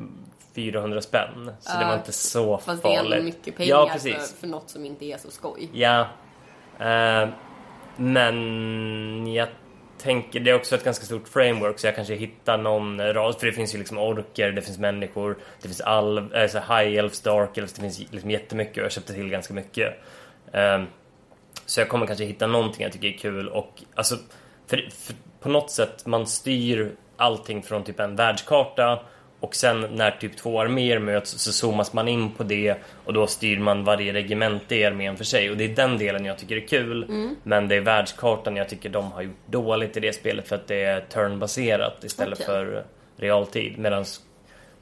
400 0.56 1.02
spänn. 1.02 1.52
Så 1.60 1.80
det 1.80 1.86
var 1.86 1.96
inte 1.96 2.12
så 2.12 2.58
Fast 2.58 2.84
det 2.84 2.90
är 2.90 2.96
farligt. 2.96 3.14
ändå 3.14 3.26
mycket 3.26 3.56
pengar 3.56 3.70
ja, 3.70 3.88
för, 3.88 3.94
precis. 3.94 4.36
för 4.40 4.48
något 4.48 4.70
som 4.70 4.86
inte 4.86 5.06
är 5.06 5.18
så 5.18 5.32
skoj. 5.32 5.70
Ja. 5.74 6.08
Eh, 6.80 7.30
men 7.98 9.34
jag 9.34 9.48
tänker, 9.98 10.40
det 10.40 10.52
är 10.52 10.56
också 10.56 10.76
ett 10.76 10.84
ganska 10.84 11.06
stort 11.06 11.28
framework 11.28 11.80
så 11.80 11.88
jag 11.88 11.96
kanske 11.96 12.16
hittar 12.16 12.58
någon 12.58 13.14
ras, 13.14 13.38
för 13.38 13.46
det 13.46 13.54
finns 13.54 13.76
ju 13.76 13.78
liksom 13.78 13.98
orker, 13.98 14.52
det 14.52 14.62
finns 14.62 14.80
människor, 14.80 15.38
det 15.62 15.68
finns 15.68 15.82
alv, 15.82 16.36
äh, 16.36 16.48
så 16.48 16.58
high 16.58 16.98
elves, 16.98 17.22
dark 17.22 17.58
elves, 17.58 17.74
det 17.74 17.82
finns 17.82 18.00
liksom 18.12 18.32
jättemycket 18.32 18.78
och 18.78 18.84
jag 18.84 18.92
köpte 18.92 19.14
till 19.14 19.30
ganska 19.30 19.54
mycket. 19.54 19.94
Um, 20.52 20.88
så 21.66 21.82
jag 21.82 21.90
kommer 21.90 22.08
kanske 22.08 22.26
hitta 22.26 22.48
någonting 22.48 22.84
jag 22.84 22.92
tycker 22.92 23.08
är 23.08 23.18
kul 23.18 23.48
och 23.48 23.84
alltså, 23.96 24.16
för, 24.68 24.90
för 24.92 25.16
på 25.40 25.50
något 25.50 25.72
sätt 25.72 26.06
man 26.06 26.28
styr 26.28 26.96
allting 27.18 27.64
från 27.64 27.84
typ 27.84 28.00
en 28.00 28.16
världskarta 28.16 29.00
och 29.46 29.56
sen 29.56 29.82
när 29.92 30.12
typ 30.12 30.38
två 30.38 30.62
arméer 30.62 31.00
möts 31.00 31.32
så 31.32 31.52
zoomas 31.52 31.94
man 31.94 32.08
in 32.08 32.32
på 32.32 32.44
det 32.44 32.76
och 33.06 33.14
då 33.14 33.28
styr 33.28 33.60
man 33.60 33.84
varje 33.84 34.14
regemente 34.14 34.76
i 34.76 34.86
armén 34.86 35.18
för 35.18 35.24
sig. 35.24 35.52
Och 35.52 35.58
det 35.58 35.64
är 35.64 35.76
den 35.76 35.98
delen 35.98 36.26
jag 36.26 36.38
tycker 36.38 36.56
är 36.56 36.68
kul. 36.68 37.04
Mm. 37.04 37.36
Men 37.44 37.68
det 37.68 37.76
är 37.76 37.82
världskartan 37.82 38.56
jag 38.56 38.70
tycker 38.70 38.90
de 38.90 39.12
har 39.12 39.22
gjort 39.22 39.48
dåligt 39.48 39.98
i 39.98 40.00
det 40.00 40.14
spelet 40.14 40.48
för 40.48 40.56
att 40.56 40.68
det 40.68 40.84
är 40.84 41.02
turnbaserat 41.02 42.04
istället 42.04 42.40
Okej. 42.40 42.46
för 42.46 42.86
realtid. 43.18 43.78
Medan 43.80 44.06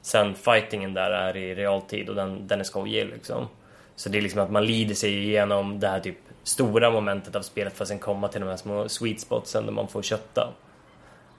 sen 0.02 0.34
fightingen 0.34 0.94
där 0.94 1.10
är 1.10 1.36
i 1.36 1.54
realtid 1.54 2.08
och 2.08 2.14
den, 2.14 2.46
den 2.46 2.60
är 2.60 2.64
skojig 2.64 3.06
liksom. 3.06 3.48
Så 3.96 4.08
det 4.08 4.18
är 4.18 4.22
liksom 4.22 4.40
att 4.40 4.50
man 4.50 4.66
lider 4.66 4.94
sig 4.94 5.18
igenom 5.24 5.80
det 5.80 5.88
här 5.88 6.00
typ 6.00 6.18
stora 6.42 6.90
momentet 6.90 7.36
av 7.36 7.42
spelet 7.42 7.72
för 7.72 7.84
att 7.84 7.88
sen 7.88 7.98
komma 7.98 8.28
till 8.28 8.40
de 8.40 8.48
här 8.48 8.56
små 8.56 8.88
sweet 8.88 9.20
spotsen 9.20 9.66
där 9.66 9.72
man 9.72 9.88
får 9.88 10.02
kötta. 10.02 10.52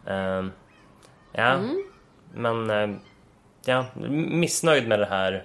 Ehm, 0.07 0.51
ja, 1.33 1.53
Mm. 1.53 1.83
men 2.33 2.69
eh, 2.69 2.97
ja, 3.67 3.85
missnöjd 4.09 4.87
med 4.87 4.99
det 4.99 5.05
här 5.05 5.43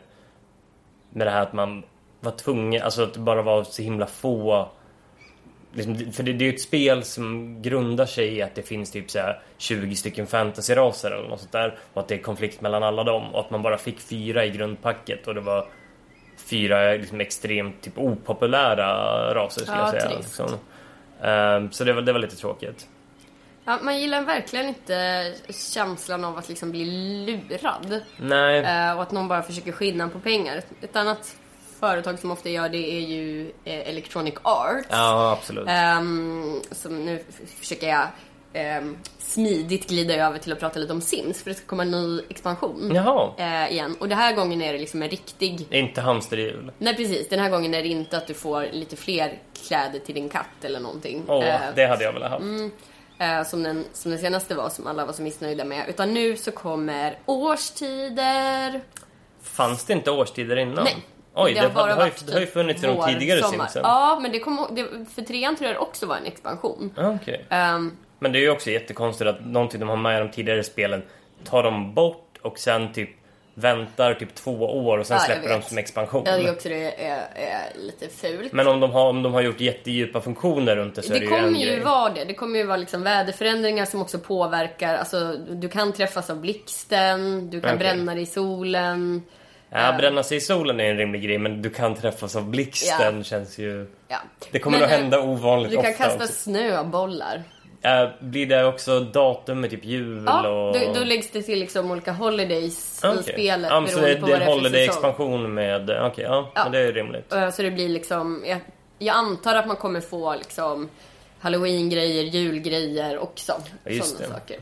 med 1.10 1.26
det 1.26 1.30
här 1.30 1.42
att 1.42 1.52
man 1.52 1.82
var 2.20 2.32
tvungen, 2.32 2.82
alltså 2.82 3.02
att 3.02 3.14
det 3.14 3.20
bara 3.20 3.42
var 3.42 3.64
så 3.64 3.82
himla 3.82 4.06
få 4.06 4.68
liksom, 5.72 6.12
för 6.12 6.22
det, 6.22 6.32
det 6.32 6.44
är 6.44 6.46
ju 6.46 6.54
ett 6.54 6.60
spel 6.60 7.04
som 7.04 7.56
grundar 7.62 8.06
sig 8.06 8.36
i 8.36 8.42
att 8.42 8.54
det 8.54 8.62
finns 8.62 8.90
typ 8.90 9.10
så 9.10 9.18
här 9.18 9.40
20 9.58 9.96
stycken 9.96 10.26
fantasyraser 10.26 11.10
eller 11.10 11.28
något 11.28 11.40
sånt 11.40 11.52
där 11.52 11.78
och 11.92 12.00
att 12.00 12.08
det 12.08 12.14
är 12.14 12.18
konflikt 12.18 12.60
mellan 12.60 12.82
alla 12.82 13.04
dem 13.04 13.34
och 13.34 13.40
att 13.40 13.50
man 13.50 13.62
bara 13.62 13.78
fick 13.78 14.00
fyra 14.00 14.44
i 14.44 14.50
grundpacket 14.50 15.26
och 15.28 15.34
det 15.34 15.40
var 15.40 15.66
fyra 16.36 16.92
liksom 16.92 17.20
extremt 17.20 17.82
typ 17.82 17.98
opopulära 17.98 19.34
raser 19.34 19.60
skulle 19.60 19.78
Ja, 19.78 19.94
jag 19.94 20.02
säga. 20.02 20.16
Liksom. 20.16 20.48
Ehm, 21.22 21.72
så 21.72 21.84
det 21.84 21.92
var, 21.92 22.02
det 22.02 22.12
var 22.12 22.20
lite 22.20 22.36
tråkigt. 22.36 22.88
Ja, 23.64 23.78
man 23.82 23.98
gillar 24.00 24.22
verkligen 24.22 24.68
inte 24.68 25.32
känslan 25.48 26.24
av 26.24 26.38
att 26.38 26.48
liksom 26.48 26.70
bli 26.70 26.84
lurad. 27.26 27.92
Eh, 28.64 28.96
och 28.96 29.02
att 29.02 29.12
någon 29.12 29.28
bara 29.28 29.42
försöker 29.42 29.72
skinna 29.72 30.08
på 30.08 30.18
pengar. 30.20 30.62
Ett 30.82 30.96
annat 30.96 31.36
företag 31.80 32.18
som 32.18 32.30
ofta 32.30 32.48
gör 32.48 32.68
det 32.68 32.92
är 32.92 33.00
ju 33.00 33.46
eh, 33.64 33.88
Electronic 33.88 34.34
Arts. 34.42 34.86
ja 34.90 35.32
absolut. 35.38 35.64
Ehm, 35.68 36.60
som 36.70 37.04
nu 37.04 37.24
försöker 37.58 37.88
jag 37.88 38.06
ehm, 38.52 38.96
smidigt 39.18 39.88
glida 39.88 40.14
över 40.14 40.38
till 40.38 40.52
att 40.52 40.60
prata 40.60 40.78
lite 40.78 40.92
om 40.92 41.00
Sims. 41.00 41.42
För 41.42 41.50
det 41.50 41.56
ska 41.56 41.66
komma 41.66 41.82
en 41.82 41.90
ny 41.90 42.20
expansion 42.28 42.92
Jaha, 42.94 43.30
eh, 43.38 43.72
igen. 43.72 43.96
Och 44.00 44.08
den 44.08 44.18
här 44.18 44.34
gången 44.34 44.62
är 44.62 44.72
det 44.72 44.78
liksom 44.78 45.02
en 45.02 45.08
riktig... 45.10 45.66
inte 45.70 46.00
hamsterhjul. 46.00 46.72
Nej 46.78 46.96
precis, 46.96 47.28
den 47.28 47.38
här 47.38 47.50
gången 47.50 47.74
är 47.74 47.82
det 47.82 47.88
inte 47.88 48.16
att 48.16 48.26
du 48.26 48.34
får 48.34 48.66
lite 48.72 48.96
fler 48.96 49.38
kläder 49.66 49.98
till 49.98 50.14
din 50.14 50.28
katt 50.28 50.64
eller 50.64 50.80
någonting. 50.80 51.22
Åh, 51.28 51.44
Eh, 51.48 51.60
det 51.74 51.86
hade 51.86 52.04
jag 52.04 52.12
velat 52.12 52.30
ha. 52.30 52.40
Eh, 53.20 53.42
som, 53.44 53.62
den, 53.62 53.84
som 53.92 54.10
den 54.10 54.20
senaste 54.20 54.54
var, 54.54 54.68
som 54.68 54.86
alla 54.86 55.04
var 55.04 55.12
så 55.12 55.22
missnöjda 55.22 55.64
med. 55.64 55.88
Utan 55.88 56.14
nu 56.14 56.36
så 56.36 56.50
kommer 56.52 57.18
årstider. 57.26 58.80
Fanns 59.42 59.84
det 59.84 59.92
inte 59.92 60.10
årstider 60.10 60.56
innan? 60.56 60.84
Nej. 60.84 61.06
Oj, 61.34 61.54
det, 61.54 61.60
har 61.60 61.68
har, 61.68 61.74
bara 61.74 61.86
det, 61.86 61.92
har, 61.92 62.00
varit 62.00 62.26
det 62.26 62.32
har 62.32 62.40
ju 62.40 62.46
typ 62.46 62.54
funnits 62.54 62.84
i 62.84 62.86
de 62.86 63.06
tidigare 63.08 63.42
sommar. 63.42 63.66
simsen. 63.66 63.82
Ja, 63.84 64.18
men 64.22 64.32
det 64.32 64.38
kom, 64.38 64.66
det, 64.70 64.86
för 65.14 65.22
trean 65.22 65.56
tror 65.56 65.66
jag 65.68 65.76
det 65.76 65.80
också 65.80 66.06
var 66.06 66.16
en 66.16 66.26
expansion. 66.26 66.94
Ah, 66.96 67.10
Okej. 67.10 67.46
Ehm, 67.50 67.96
Men 68.18 68.32
det 68.32 68.38
är 68.38 68.40
ju 68.40 68.50
också 68.50 68.70
jättekonstigt 68.70 69.30
att 69.30 69.46
någonting 69.46 69.80
de 69.80 69.88
har 69.88 69.96
med 69.96 70.16
i 70.16 70.18
de 70.26 70.30
tidigare 70.30 70.64
spelen 70.64 71.02
tar 71.44 71.62
de 71.62 71.94
bort 71.94 72.38
och 72.42 72.58
sen 72.58 72.92
typ 72.92 73.10
väntar 73.60 74.14
typ 74.14 74.34
två 74.34 74.52
år 74.86 74.98
och 74.98 75.06
sen 75.06 75.16
Ja, 75.16 75.24
släpper 75.24 75.48
de 75.48 75.62
som 75.62 75.78
expansion. 75.78 76.22
jag 76.26 76.38
tycker 76.38 76.52
också 76.52 76.68
det 76.68 77.04
är, 77.06 77.28
är 77.34 77.72
lite 77.80 78.08
fult. 78.08 78.52
Men 78.52 78.66
om 78.68 78.80
de, 78.80 78.90
har, 78.90 79.08
om 79.08 79.22
de 79.22 79.34
har 79.34 79.40
gjort 79.42 79.60
jättedjupa 79.60 80.20
funktioner 80.20 80.76
runt 80.76 80.94
det 80.94 81.02
så 81.02 81.08
är 81.12 81.14
det 81.14 81.18
det 81.20 81.24
ju 81.30 81.34
en 81.36 81.42
kommer 81.44 81.58
ju 81.58 81.66
grej. 81.66 81.80
vara 81.80 82.10
det. 82.10 82.24
Det 82.24 82.34
kommer 82.34 82.58
ju 82.58 82.66
vara 82.66 82.76
liksom 82.76 83.02
väderförändringar 83.02 83.84
som 83.84 84.02
också 84.02 84.18
påverkar. 84.18 84.94
Alltså, 84.94 85.32
du 85.48 85.68
kan 85.68 85.92
träffas 85.92 86.30
av 86.30 86.40
blixten, 86.40 87.50
du 87.50 87.60
kan 87.60 87.70
Okej. 87.74 87.78
bränna 87.78 88.14
dig 88.14 88.22
i 88.22 88.26
solen. 88.26 89.22
Ja, 89.72 89.94
bränna 89.98 90.22
sig 90.22 90.36
i 90.36 90.40
solen 90.40 90.80
är 90.80 90.84
en 90.90 90.96
rimlig 90.96 91.22
grej 91.22 91.38
men 91.38 91.62
du 91.62 91.70
kan 91.70 91.94
träffas 91.94 92.36
av 92.36 92.44
blixten 92.50 93.16
Ja. 93.16 93.22
känns 93.22 93.58
ju... 93.58 93.86
Ja. 94.08 94.16
Det 94.50 94.58
kommer 94.58 94.78
Men, 94.80 94.90
eh, 94.90 94.96
hända 94.98 95.20
ovanligt 95.20 95.70
Du 95.70 95.76
kan 95.76 95.90
ofta. 95.90 96.04
kasta 96.04 96.24
också. 96.24 96.34
snöbollar. 96.34 97.42
Eh, 97.82 98.08
blir 98.20 98.46
det 98.46 98.64
också 98.64 99.00
datum 99.00 99.60
med 99.60 99.70
typ 99.70 99.84
jul 99.84 100.24
Ja, 100.26 100.48
och... 100.48 100.74
då, 100.74 100.92
då 100.94 101.04
läggs 101.04 101.30
det 101.30 101.42
till 101.42 101.58
liksom 101.58 101.90
olika 101.90 102.12
holidays 102.12 103.00
i 103.04 103.06
Okej. 103.06 103.22
spelet 103.22 103.70
ja, 103.70 103.86
så 103.88 104.00
det, 104.00 104.16
på 104.16 104.26
det 104.26 104.32
är 104.32 104.40
en 104.40 104.46
holiday-expansion 104.48 105.54
med... 105.54 105.90
Okej, 105.90 106.24
ja, 106.24 106.50
Ja. 106.54 106.62
Men 106.62 106.72
det 106.72 106.78
är 106.78 106.92
rimligt. 106.92 107.32
Eh, 107.32 107.50
Så 107.50 107.62
det 107.62 107.70
blir 107.70 107.88
liksom, 107.88 108.44
jag, 108.46 108.58
jag 108.98 109.16
antar 109.16 109.54
att 109.54 109.66
man 109.66 109.76
kommer 109.76 110.00
få 110.00 110.34
liksom 110.34 110.88
halloween-grejer, 111.40 112.22
julgrejer 112.22 113.18
också. 113.18 113.52
Ja, 113.84 114.02
Sådana 114.02 114.34
saker. 114.34 114.56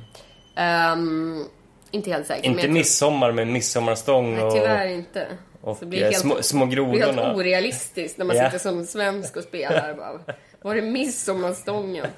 Ehm, 0.57 1.45
inte 1.91 2.11
helt 2.11 2.27
säker. 2.27 2.51
men 2.51 2.59
Inte 2.59 2.69
midsommar 2.69 3.33
med 3.33 3.47
midsommarstång 3.47 4.35
Nej, 4.35 4.45
och, 4.45 4.53
tyvärr 4.53 4.89
inte. 4.89 5.27
och 5.61 5.77
Så 5.77 5.87
blir 5.87 5.99
eh, 6.03 6.05
helt, 6.05 6.19
små, 6.19 6.43
små 6.43 6.65
det 6.65 6.67
blir 6.77 6.85
helt 6.99 7.17
grodorna. 7.17 7.35
orealistiskt 7.35 8.19
när 8.19 8.25
man 8.25 8.37
Ja. 8.37 8.45
sitter 8.45 8.59
som 8.59 8.85
svensk 8.87 9.37
och 9.37 9.43
spelar. 9.43 9.95
Bara, 9.95 10.19
var 10.63 10.75
är 10.77 10.83
midsommarstången? 10.83 12.07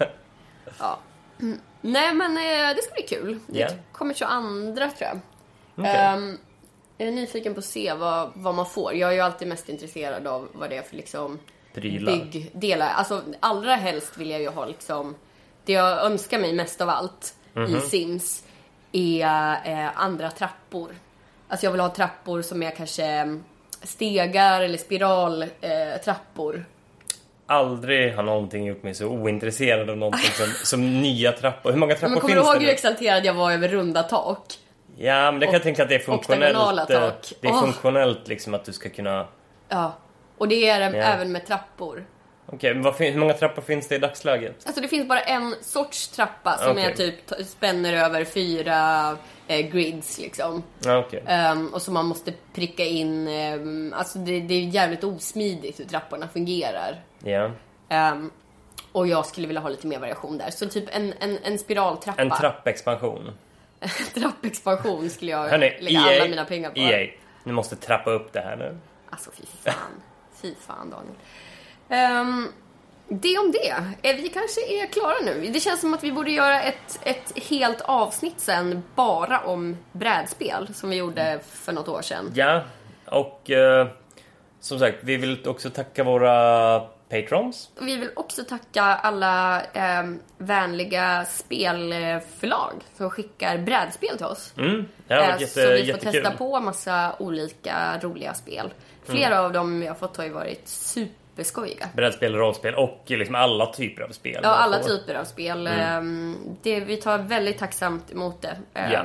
Ja. 0.78 0.98
Mm. 1.40 1.60
Nej 1.80 2.14
men 2.14 2.36
eh, 2.36 2.76
det 2.76 2.82
ska 2.82 2.94
bli 2.94 3.02
kul. 3.02 3.38
Det 3.46 3.58
Ja. 3.58 3.68
kommer 3.92 4.14
22 4.14 4.30
tror 4.74 4.92
jag. 4.98 5.20
Okej. 5.76 5.96
Ehm, 5.96 6.38
jag 6.98 7.08
är 7.08 7.12
nyfiken 7.12 7.54
på 7.54 7.58
att 7.58 7.64
se 7.64 7.92
vad, 7.94 8.30
vad 8.34 8.54
man 8.54 8.66
får. 8.66 8.94
Jag 8.94 9.10
är 9.10 9.14
ju 9.14 9.20
alltid 9.20 9.48
mest 9.48 9.68
intresserad 9.68 10.26
av 10.26 10.48
vad 10.52 10.70
det 10.70 10.76
är 10.76 10.82
för 10.82 10.96
liksom 10.96 11.38
Prylar. 11.74 12.12
byggdelar. 12.12 12.88
Alltså 12.88 13.22
allra 13.40 13.74
helst 13.74 14.16
vill 14.16 14.30
jag 14.30 14.40
ju 14.40 14.48
ha 14.48 14.64
liksom 14.66 15.14
det 15.64 15.72
jag 15.72 16.04
önskar 16.04 16.38
mig 16.38 16.52
mest 16.52 16.80
av 16.80 16.88
allt 16.88 17.34
Mhm. 17.52 17.76
i 17.76 17.80
Sims 17.80 18.44
är 18.92 19.54
eh, 19.84 19.90
andra 20.00 20.30
trappor. 20.30 20.96
Alltså 21.48 21.66
jag 21.66 21.70
vill 21.72 21.80
ha 21.80 21.88
trappor 21.88 22.42
som 22.42 22.62
är 22.62 22.70
kanske 22.70 23.04
mm, 23.04 23.44
stegar 23.82 24.60
eller 24.60 24.78
spiraltrappor. 24.78 25.70
Eh, 25.94 25.96
trappor. 26.04 26.64
Aldrig 27.50 28.14
har 28.14 28.22
någonting 28.22 28.66
gjort 28.66 28.82
mig 28.82 28.94
så 28.94 29.06
ointresserad 29.06 29.90
av 29.90 29.96
någonting 29.96 30.30
som, 30.30 30.46
som 30.64 31.00
nya 31.02 31.32
trappor. 31.32 31.70
Hur 31.72 31.78
många 31.78 31.94
trappor 31.94 32.10
men 32.10 32.20
kommer 32.20 32.34
finns 32.34 32.46
du 32.46 32.50
ihåg 32.52 32.60
det 32.60 32.66
hur 32.66 32.72
exalterad 32.72 33.24
jag 33.24 33.34
var 33.34 33.52
över 33.52 33.68
runda 33.68 34.02
tak? 34.02 34.42
Ja, 34.96 35.30
men 35.30 35.40
det 35.40 35.46
kan 35.46 35.52
jag 35.52 35.62
tänka 35.62 35.82
att 35.82 35.88
det 35.88 35.94
är 35.94 35.98
funktionellt. 35.98 36.90
eh, 36.90 37.00
tak. 37.00 37.32
Det 37.40 37.48
är 37.48 37.52
Åh. 37.52 37.60
funktionellt 37.62 38.28
liksom 38.28 38.54
att 38.54 38.64
du 38.64 38.72
ska 38.72 38.88
kunna... 38.88 39.26
Ja. 39.68 39.92
Och 40.38 40.48
det 40.48 40.68
är 40.68 40.80
det 40.90 40.98
Ja. 40.98 41.04
även 41.04 41.32
med 41.32 41.46
trappor. 41.46 42.04
Okej, 42.46 42.82
fin- 42.98 43.12
hur 43.12 43.20
många 43.20 43.32
trappor 43.34 43.62
finns 43.62 43.88
det 43.88 43.94
i 43.94 43.98
dagsläget? 43.98 44.56
Alltså 44.66 44.80
det 44.82 44.88
finns 44.88 45.08
bara 45.08 45.20
en 45.20 45.54
sorts 45.62 46.08
trappa 46.08 46.58
som 46.58 46.70
Okej. 46.72 46.84
är 46.84 46.92
typ 46.94 47.46
spänner 47.46 47.92
över 48.04 48.24
fyra 48.24 49.16
grids 49.56 50.18
liksom. 50.18 50.62
Ja, 50.84 50.98
okej. 50.98 51.22
Ehm, 51.26 51.68
och 51.68 51.82
som 51.82 51.94
man 51.94 52.06
måste 52.06 52.32
pricka 52.52 52.84
in. 52.84 53.28
ehm, 53.28 53.94
alltså 53.96 54.18
det, 54.18 54.40
det 54.40 54.54
är 54.54 54.62
jävligt 54.62 55.04
osmidigt 55.04 55.80
hur 55.80 55.84
trapporna 55.84 56.28
fungerar. 56.28 57.00
Ja. 57.24 57.50
Ehm, 57.88 58.30
och 58.92 59.06
jag 59.06 59.26
skulle 59.26 59.46
vilja 59.46 59.60
ha 59.60 59.68
lite 59.68 59.86
mer 59.86 59.98
variation 59.98 60.38
där. 60.38 60.50
Så 60.50 60.68
typ 60.68 60.84
en, 60.96 61.14
en, 61.20 61.38
en 61.42 61.58
spiraltrappa. 61.58 62.22
En 62.22 62.30
trappexpansion. 62.30 63.30
Trappexpansion 64.14 65.10
skulle 65.10 65.30
jag 65.30 65.48
Hörni, 65.48 65.76
lägga 65.80 66.00
EA, 66.00 66.20
alla 66.20 66.30
mina 66.30 66.44
pengar 66.44 66.70
på. 66.70 66.78
EA, 66.78 67.10
ni 67.44 67.52
måste 67.52 67.76
trappa 67.76 68.10
upp 68.10 68.32
det 68.32 68.40
här 68.40 68.56
nu. 68.56 68.78
Alltså 69.10 69.30
fy 69.30 69.42
fan. 69.64 69.74
Fy 70.42 70.54
fan 70.60 70.90
Daniel. 70.90 71.14
Ehm, 71.88 72.48
det 73.10 73.38
om 73.38 73.52
det. 73.52 73.68
Eh, 74.10 74.16
Vi 74.16 74.28
kanske 74.28 74.60
är 74.60 74.86
klara 74.86 75.14
nu. 75.24 75.50
Det 75.52 75.60
känns 75.60 75.80
som 75.80 75.94
att 75.94 76.04
vi 76.04 76.12
borde 76.12 76.30
göra 76.30 76.62
ett, 76.62 77.00
ett 77.02 77.32
helt 77.48 77.80
avsnitt 77.80 78.34
sen 78.40 78.82
bara 78.94 79.38
om 79.40 79.76
brädspel 79.92 80.74
som 80.74 80.90
vi 80.90 80.96
gjorde 80.96 81.40
för 81.50 81.72
något 81.72 81.88
år 81.88 82.02
sedan. 82.02 82.32
Ja, 82.34 82.62
och 83.06 83.50
eh, 83.50 83.88
som 84.60 84.78
sagt, 84.78 84.96
vi 85.00 85.16
vill 85.16 85.46
också 85.48 85.70
tacka 85.70 86.04
våra 86.04 86.80
patrons. 86.80 87.70
Vi 87.80 87.96
vill 87.96 88.10
också 88.16 88.44
tacka 88.44 88.82
alla 88.82 89.62
eh, 89.62 90.04
vänliga 90.38 91.24
spelförlag 91.24 92.72
som 92.96 93.10
skickar 93.10 93.58
brädspel 93.58 94.16
till 94.16 94.26
oss. 94.26 94.54
Mm, 94.58 94.86
har 95.08 95.16
Eh, 95.16 95.28
jätte, 95.40 95.46
så 95.46 95.60
vi 95.60 95.66
får 95.66 95.76
jättekul. 95.76 96.12
testa 96.12 96.30
på 96.36 96.60
massa 96.60 97.16
olika 97.18 97.98
roliga 98.02 98.34
spel. 98.34 98.70
Flera 99.04 99.34
Mm. 99.34 99.44
av 99.44 99.52
dem 99.52 99.80
vi 99.80 99.86
har 99.86 99.94
fått 99.94 100.16
har 100.16 100.24
ju 100.24 100.30
varit 100.30 100.68
superskojiga. 101.44 101.88
Brädspel, 101.94 102.34
rollspel 102.34 102.74
och 102.74 103.02
liksom 103.06 103.34
alla 103.34 103.66
typer 103.72 104.02
av 104.02 104.08
spel. 104.08 104.40
Ja, 104.42 104.48
alla 104.48 104.78
typer 104.82 105.14
av 105.14 105.24
spel. 105.24 105.66
Mm. 105.66 105.80
Ehm, 105.80 106.36
Det, 106.62 106.80
vi 106.80 106.96
tar 106.96 107.18
väldigt 107.18 107.58
tacksamt 107.58 108.10
emot 108.12 108.42
det. 108.42 108.56
Ehm, 108.74 108.92
Ja. 108.92 109.04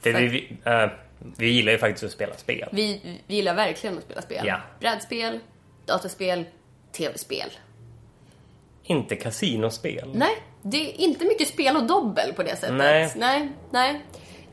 För 0.00 0.12
För- 0.12 0.20
vi, 0.20 0.26
vi, 0.28 0.56
eh, 0.70 0.90
vi 1.38 1.48
gillar 1.50 1.72
ju 1.72 1.78
faktiskt 1.78 2.04
att 2.04 2.10
spela 2.10 2.34
spel. 2.36 2.68
Vi, 2.72 3.18
vi 3.26 3.34
gillar 3.34 3.54
verkligen 3.54 3.98
att 3.98 4.04
spela 4.04 4.22
spel. 4.22 4.44
Ja. 4.46 4.60
Brädspel, 4.80 5.38
dataspel, 5.86 6.44
tv-spel. 6.92 7.50
Inte 8.82 9.16
kasinospel. 9.16 10.10
Nej, 10.14 10.42
Det 10.62 10.76
är 10.90 11.00
inte 11.00 11.24
mycket 11.24 11.48
spel 11.48 11.76
och 11.76 11.86
dobbel 11.86 12.32
på 12.32 12.42
det 12.42 12.56
sättet. 12.56 12.76
Nej. 12.76 13.12
Nej, 13.16 13.48
nej. 13.70 14.00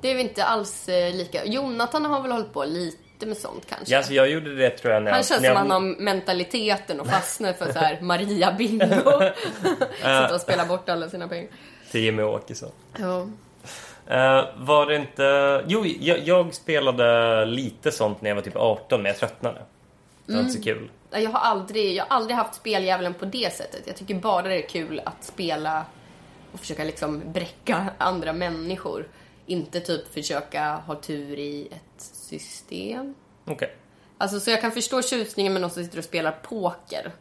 Det 0.01 0.11
är 0.11 0.15
vi 0.15 0.21
inte 0.21 0.43
alls 0.43 0.89
eh, 0.89 1.13
lika. 1.15 1.45
Jonathan 1.45 2.05
har 2.05 2.21
väl 2.21 2.31
hållit 2.31 2.53
på 2.53 2.65
lite 2.65 2.97
med 3.25 3.37
sånt 3.37 3.65
kanske. 3.69 3.91
Ja, 3.91 3.97
alltså 3.97 4.13
jag 4.13 4.29
gjorde 4.29 4.55
det 4.55 4.69
tror 4.69 4.93
jag 4.93 5.03
när 5.03 5.11
Han 5.11 5.19
jag... 5.19 5.27
känns 5.27 5.41
när 5.41 5.49
som 5.49 5.53
jag, 5.53 5.55
han 5.55 5.71
har 5.71 6.01
mentaliteten 6.01 6.99
och 6.99 7.07
fastnar 7.07 7.53
för 7.53 7.73
så 7.73 7.79
här 7.79 7.97
Maria-bingo. 8.01 9.31
Sitta 9.97 10.35
och 10.35 10.41
spela 10.41 10.65
bort 10.65 10.89
alla 10.89 11.09
sina 11.09 11.27
pengar. 11.27 11.47
Till 11.91 12.01
Jimmy 12.01 12.23
Åkesson. 12.23 12.71
Ja. 12.99 13.27
Eh, 14.07 14.45
var 14.57 14.85
det 14.85 14.95
inte... 14.95 15.63
Jo, 15.67 15.85
jag, 15.85 16.19
jag 16.19 16.53
spelade 16.53 17.45
lite 17.45 17.91
sånt 17.91 18.21
när 18.21 18.29
jag 18.29 18.35
var 18.35 18.41
typ 18.41 18.55
18, 18.55 19.01
men 19.01 19.09
jag 19.09 19.19
tröttnade. 19.19 19.61
Det 20.25 20.33
var 20.33 20.39
inte 20.39 20.53
så 20.53 20.63
kul. 20.63 20.89
Nej, 21.11 21.23
Jag 21.23 21.31
har 21.31 21.39
aldrig, 21.39 21.95
jag 21.95 22.05
har 22.05 22.15
aldrig 22.15 22.35
haft 22.37 22.55
speldjävulen 22.55 23.13
på 23.13 23.25
det 23.25 23.53
sättet. 23.53 23.81
Jag 23.85 23.95
tycker 23.95 24.15
bara 24.15 24.41
det 24.47 24.63
är 24.63 24.69
kul 24.69 25.01
att 25.05 25.23
spela 25.23 25.85
och 26.51 26.59
försöka 26.59 26.83
liksom 26.83 27.21
bräcka 27.33 27.85
andra 27.97 28.33
människor. 28.33 29.07
Inte 29.45 29.79
typ 29.79 30.13
försöka 30.13 30.75
ha 30.75 30.95
tur 30.95 31.39
i 31.39 31.67
ett 31.71 32.03
system. 32.27 33.15
Okej. 33.45 33.75
Alltså 34.17 34.39
så 34.39 34.51
jag 34.51 34.61
kan 34.61 34.71
förstå 34.71 35.01
tjusningen 35.01 35.53
med 35.53 35.61
någon 35.61 35.71
som 35.71 35.83
sitter 35.83 35.97
och 35.97 36.03
spelar 36.03 36.31
poker. 36.31 37.11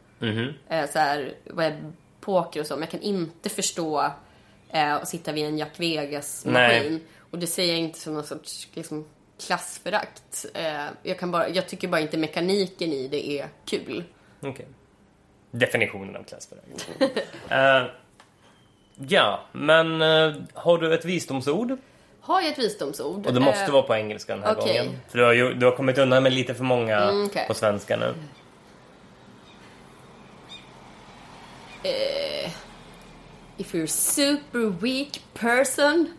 Eh, 0.68 0.90
så 0.90 0.98
här, 0.98 1.34
webbpoker 1.44 2.61
och 2.61 2.66
så. 2.66 2.74
Men 2.74 2.80
jag 2.80 2.90
kan 2.90 3.00
inte 3.00 3.48
förstå 3.48 4.12
eh, 4.70 4.94
att 4.94 5.09
sitta 5.09 5.32
vid 5.32 5.44
en 5.44 5.59
Jack 5.59 5.80
Vegas-maskin. 5.80 6.92
Nej. 6.92 7.02
Och 7.30 7.38
det 7.38 7.46
säger 7.46 7.72
jag 7.72 7.80
inte 7.80 7.98
som 7.98 8.14
någon 8.14 8.24
sorts 8.24 8.68
liksom, 8.74 9.07
klassförakt. 9.46 10.46
Eh, 10.54 10.84
jag, 11.02 11.18
kan 11.18 11.30
bara, 11.30 11.48
jag 11.48 11.68
tycker 11.68 11.88
bara 11.88 12.00
inte 12.00 12.18
mekaniken 12.18 12.92
i 12.92 13.09
det 13.09 13.30
är 13.30 13.48
kul. 13.64 14.04
Okej. 14.40 14.66
Definitionen 15.50 16.16
av 16.16 16.22
klassförakt. 16.22 16.88
Eh, 17.50 17.86
ja, 19.09 19.40
men 19.52 20.02
eh, 20.02 20.34
har 20.54 20.78
du 20.78 20.94
ett 20.94 21.04
visdomsord? 21.04 21.78
Har 22.26 22.40
jag 22.40 22.50
ett 22.52 22.58
visdomsord? 22.58 23.26
Och 23.26 23.34
det 23.34 23.40
måste 23.40 23.64
Eh, 23.64 23.70
vara 23.72 23.82
på 23.82 23.94
engelska 23.94 24.34
den 24.34 24.42
här 24.44 24.56
okej. 24.58 24.78
gången. 24.78 25.00
För 25.08 25.18
du 25.18 25.24
har, 25.24 25.32
ju, 25.32 25.54
du 25.54 25.66
har 25.66 25.72
kommit 25.76 25.98
undan 25.98 26.22
med 26.22 26.32
lite 26.32 26.54
för 26.54 26.64
många 26.64 26.96
Mm, 26.96 27.26
okej. 27.26 27.44
på 27.48 27.54
svenska 27.54 27.96
nu. 27.96 28.14
If 33.58 33.74
you're 33.74 33.84
a 33.84 33.86
super 33.86 34.66
weak 34.80 35.20
person, 35.34 36.12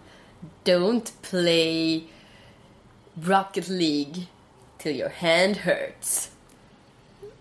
don't 0.63 1.11
play 1.29 2.03
Rocket 3.13 3.67
League 3.67 4.23
till 4.77 4.95
your 4.99 5.09
hand 5.09 5.57
hurts. 5.57 6.31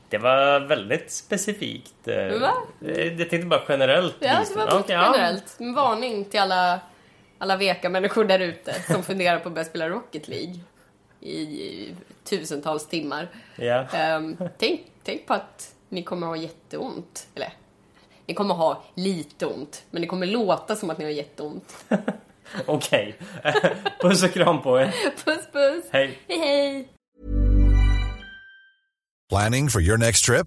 Det 0.08 0.18
var 0.18 0.60
väldigt 0.60 1.12
specifikt. 1.12 2.08
eh, 2.08 2.38
Va? 2.40 2.52
eh, 2.86 3.12
Jag 3.20 3.30
tänkte 3.30 3.46
bara 3.46 3.62
generellt. 3.68 4.16
Ja, 4.20 4.38
det 4.48 4.56
var 4.56 4.66
väldigt 4.66 4.88
ja. 4.90 5.12
generellt. 5.14 5.56
En 5.60 5.74
varning 5.74 6.24
till 6.24 6.40
alla, 6.40 6.80
alla 7.38 7.56
veka 7.56 7.88
människor 7.88 8.24
där 8.24 8.38
ute 8.38 8.74
som 8.92 9.02
funderar 9.02 9.38
på 9.38 9.48
att 9.48 9.54
börja 9.54 9.64
spela 9.64 9.88
Rocket 9.88 10.28
League 10.28 10.58
i 11.20 11.94
tusentals 12.24 12.86
timmar. 12.88 13.28
Ja. 13.56 13.86
Ehm, 13.92 14.36
tänk, 14.58 14.80
tänk 15.04 15.26
på 15.26 15.34
att 15.34 15.74
ni 15.88 16.02
kommer 16.02 16.26
ha 16.26 16.36
jätteont. 16.36 17.26
Eller, 17.34 17.52
ni 18.26 18.34
kommer 18.34 18.54
ha 18.54 18.84
lite 18.94 19.46
ont, 19.46 19.84
men 19.90 20.02
det 20.02 20.08
kommer 20.08 20.26
låta 20.26 20.76
som 20.76 20.90
att 20.90 20.98
ni 20.98 21.04
har 21.04 21.12
jätteont. 21.12 21.84
Okej. 22.66 23.16
Puss 24.00 24.22
och 24.22 24.32
kram 24.32 24.62
på 24.62 24.80
er. 24.80 24.94
Puss 25.24 25.52
puss! 25.52 25.84
Hej. 25.92 26.18
Hej 26.28 26.38
hej! 26.38 26.88
Planning 29.28 29.68
for 29.68 29.82
your 29.82 29.98
next 29.98 30.24
trip? 30.24 30.46